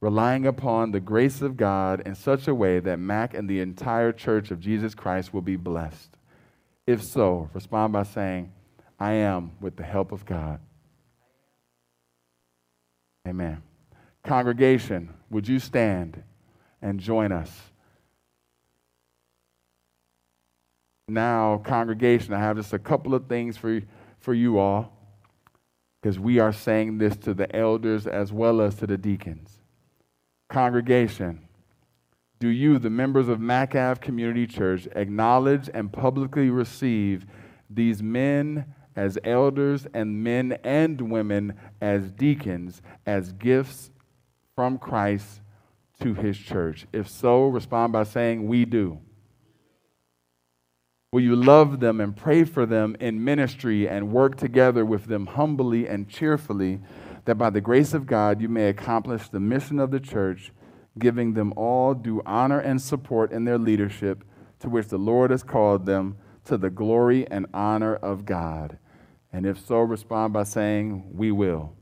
relying 0.00 0.44
upon 0.44 0.90
the 0.90 1.00
grace 1.00 1.42
of 1.42 1.56
God 1.56 2.02
in 2.06 2.14
such 2.14 2.48
a 2.48 2.54
way 2.54 2.80
that 2.80 2.98
Mac 2.98 3.32
and 3.34 3.48
the 3.48 3.60
entire 3.60 4.12
church 4.12 4.50
of 4.50 4.58
Jesus 4.60 4.94
Christ 4.94 5.32
will 5.32 5.42
be 5.42 5.56
blessed. 5.56 6.16
If 6.86 7.02
so, 7.02 7.50
respond 7.52 7.92
by 7.92 8.04
saying, 8.04 8.52
I 8.98 9.12
am 9.12 9.52
with 9.60 9.76
the 9.76 9.84
help 9.84 10.10
of 10.10 10.24
God. 10.24 10.58
Amen. 13.28 13.62
Congregation, 14.26 15.14
would 15.30 15.48
you 15.48 15.58
stand 15.58 16.22
and 16.82 17.00
join 17.00 17.32
us? 17.32 17.50
now, 21.08 21.58
congregation, 21.58 22.34
I 22.34 22.40
have 22.40 22.56
just 22.56 22.72
a 22.72 22.78
couple 22.78 23.14
of 23.14 23.26
things 23.26 23.56
for, 23.56 23.80
for 24.18 24.34
you 24.34 24.58
all 24.58 24.92
because 26.00 26.18
we 26.18 26.40
are 26.40 26.52
saying 26.52 26.98
this 26.98 27.16
to 27.18 27.32
the 27.32 27.54
elders 27.54 28.06
as 28.06 28.32
well 28.32 28.60
as 28.60 28.74
to 28.76 28.86
the 28.86 28.98
deacons. 28.98 29.60
Congregation, 30.48 31.46
do 32.40 32.48
you, 32.48 32.78
the 32.78 32.90
members 32.90 33.28
of 33.28 33.40
Mac 33.40 33.74
Ave 33.74 34.00
Community 34.00 34.46
Church, 34.46 34.88
acknowledge 34.96 35.70
and 35.72 35.92
publicly 35.92 36.50
receive 36.50 37.24
these 37.70 38.02
men 38.02 38.74
as 38.96 39.16
elders 39.24 39.86
and 39.94 40.24
men 40.24 40.58
and 40.64 41.00
women 41.00 41.54
as 41.80 42.10
deacons 42.10 42.82
as 43.06 43.32
gifts 43.32 43.90
from 44.56 44.78
Christ 44.78 45.42
to 46.00 46.14
his 46.14 46.36
church? 46.36 46.86
If 46.92 47.08
so, 47.08 47.44
respond 47.46 47.92
by 47.92 48.02
saying, 48.02 48.48
We 48.48 48.64
do. 48.64 48.98
Will 51.12 51.20
you 51.20 51.36
love 51.36 51.78
them 51.78 52.00
and 52.00 52.16
pray 52.16 52.44
for 52.44 52.66
them 52.66 52.96
in 52.98 53.22
ministry 53.22 53.88
and 53.88 54.12
work 54.12 54.36
together 54.36 54.84
with 54.84 55.04
them 55.04 55.26
humbly 55.26 55.86
and 55.86 56.08
cheerfully, 56.08 56.80
that 57.26 57.36
by 57.36 57.50
the 57.50 57.60
grace 57.60 57.94
of 57.94 58.06
God 58.06 58.40
you 58.40 58.48
may 58.48 58.68
accomplish 58.68 59.28
the 59.28 59.40
mission 59.40 59.78
of 59.78 59.90
the 59.90 60.00
church, 60.00 60.52
giving 60.98 61.34
them 61.34 61.52
all 61.56 61.94
due 61.94 62.22
honor 62.26 62.58
and 62.58 62.80
support 62.80 63.32
in 63.32 63.44
their 63.44 63.58
leadership, 63.58 64.24
to 64.58 64.68
which 64.68 64.88
the 64.88 64.98
Lord 64.98 65.30
has 65.30 65.42
called 65.42 65.86
them, 65.86 66.16
to 66.46 66.56
the 66.56 66.70
glory 66.70 67.26
and 67.30 67.46
honor 67.52 67.96
of 67.96 68.24
God? 68.24 68.78
And 69.32 69.44
if 69.44 69.64
so, 69.64 69.80
respond 69.80 70.32
by 70.32 70.44
saying, 70.44 71.10
We 71.14 71.30
will. 71.30 71.75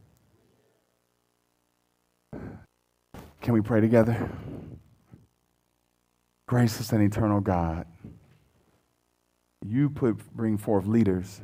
Can 3.44 3.54
we 3.54 3.60
pray 3.60 3.80
together? 3.80 4.28
Gracious 6.48 6.90
and 6.90 7.00
eternal 7.00 7.40
God 7.40 7.86
you 9.64 9.88
put, 9.88 10.18
bring 10.34 10.58
forth 10.58 10.86
leaders, 10.86 11.40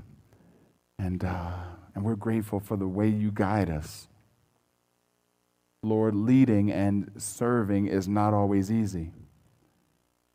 and, 0.99 1.25
uh, 1.25 1.53
and 1.95 2.05
we're 2.05 2.17
grateful 2.17 2.61
for 2.61 2.77
the 2.77 2.87
way 2.87 3.09
you 3.09 3.31
guide 3.33 3.71
us. 3.71 4.09
Lord, 5.83 6.15
leading 6.15 6.71
and 6.71 7.11
serving 7.17 7.87
is 7.87 8.07
not 8.07 8.35
always 8.35 8.71
easy. 8.71 9.13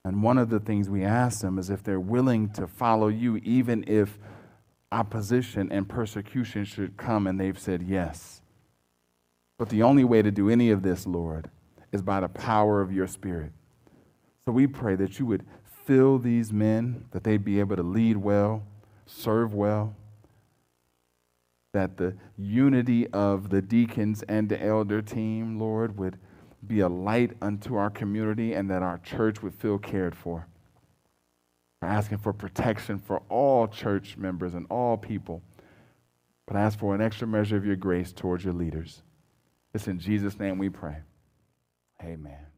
And 0.03 0.23
one 0.23 0.37
of 0.37 0.49
the 0.49 0.59
things 0.59 0.89
we 0.89 1.03
ask 1.03 1.41
them 1.41 1.59
is 1.59 1.69
if 1.69 1.83
they're 1.83 1.99
willing 1.99 2.49
to 2.53 2.67
follow 2.67 3.07
you, 3.07 3.37
even 3.37 3.83
if 3.87 4.17
opposition 4.91 5.71
and 5.71 5.87
persecution 5.87 6.65
should 6.65 6.97
come, 6.97 7.27
and 7.27 7.39
they've 7.39 7.59
said 7.59 7.83
yes. 7.83 8.41
But 9.57 9.69
the 9.69 9.83
only 9.83 10.03
way 10.03 10.21
to 10.21 10.31
do 10.31 10.49
any 10.49 10.71
of 10.71 10.81
this, 10.81 11.05
Lord, 11.05 11.49
is 11.95 12.03
by 12.03 12.19
the 12.19 12.27
power 12.27 12.81
of 12.81 12.91
your 12.91 13.07
Spirit. 13.07 13.51
So 14.45 14.51
we 14.51 14.67
pray 14.67 14.95
that 14.95 15.17
you 15.17 15.25
would 15.25 15.43
fill 15.85 16.19
these 16.19 16.53
men, 16.53 17.05
that 17.11 17.23
they'd 17.23 17.43
be 17.43 17.59
able 17.59 17.75
to 17.75 17.83
lead 17.83 18.17
well, 18.17 18.63
serve 19.07 19.53
well, 19.53 19.95
that 21.73 21.97
the 21.97 22.15
unity 22.37 23.07
of 23.07 23.49
the 23.49 23.61
deacons 23.61 24.23
and 24.23 24.47
the 24.47 24.63
elder 24.63 25.01
team, 25.01 25.59
Lord, 25.59 25.97
would 25.97 26.17
be 26.65 26.79
a 26.79 26.89
light 26.89 27.31
unto 27.41 27.75
our 27.75 27.89
community 27.89 28.53
and 28.53 28.69
that 28.69 28.83
our 28.83 28.97
church 28.99 29.41
would 29.41 29.53
feel 29.53 29.77
cared 29.77 30.15
for. 30.15 30.47
We're 31.81 31.89
asking 31.89 32.19
for 32.19 32.33
protection 32.33 32.99
for 32.99 33.21
all 33.29 33.67
church 33.67 34.17
members 34.17 34.53
and 34.53 34.65
all 34.69 34.97
people, 34.97 35.41
but 36.47 36.55
ask 36.55 36.79
for 36.79 36.95
an 36.95 37.01
extra 37.01 37.27
measure 37.27 37.57
of 37.57 37.65
your 37.65 37.75
grace 37.75 38.11
towards 38.11 38.43
your 38.43 38.53
leaders. 38.53 39.01
It's 39.73 39.87
in 39.87 39.99
Jesus' 39.99 40.39
name 40.39 40.57
we 40.57 40.69
pray. 40.69 40.97
Amen. 42.01 42.54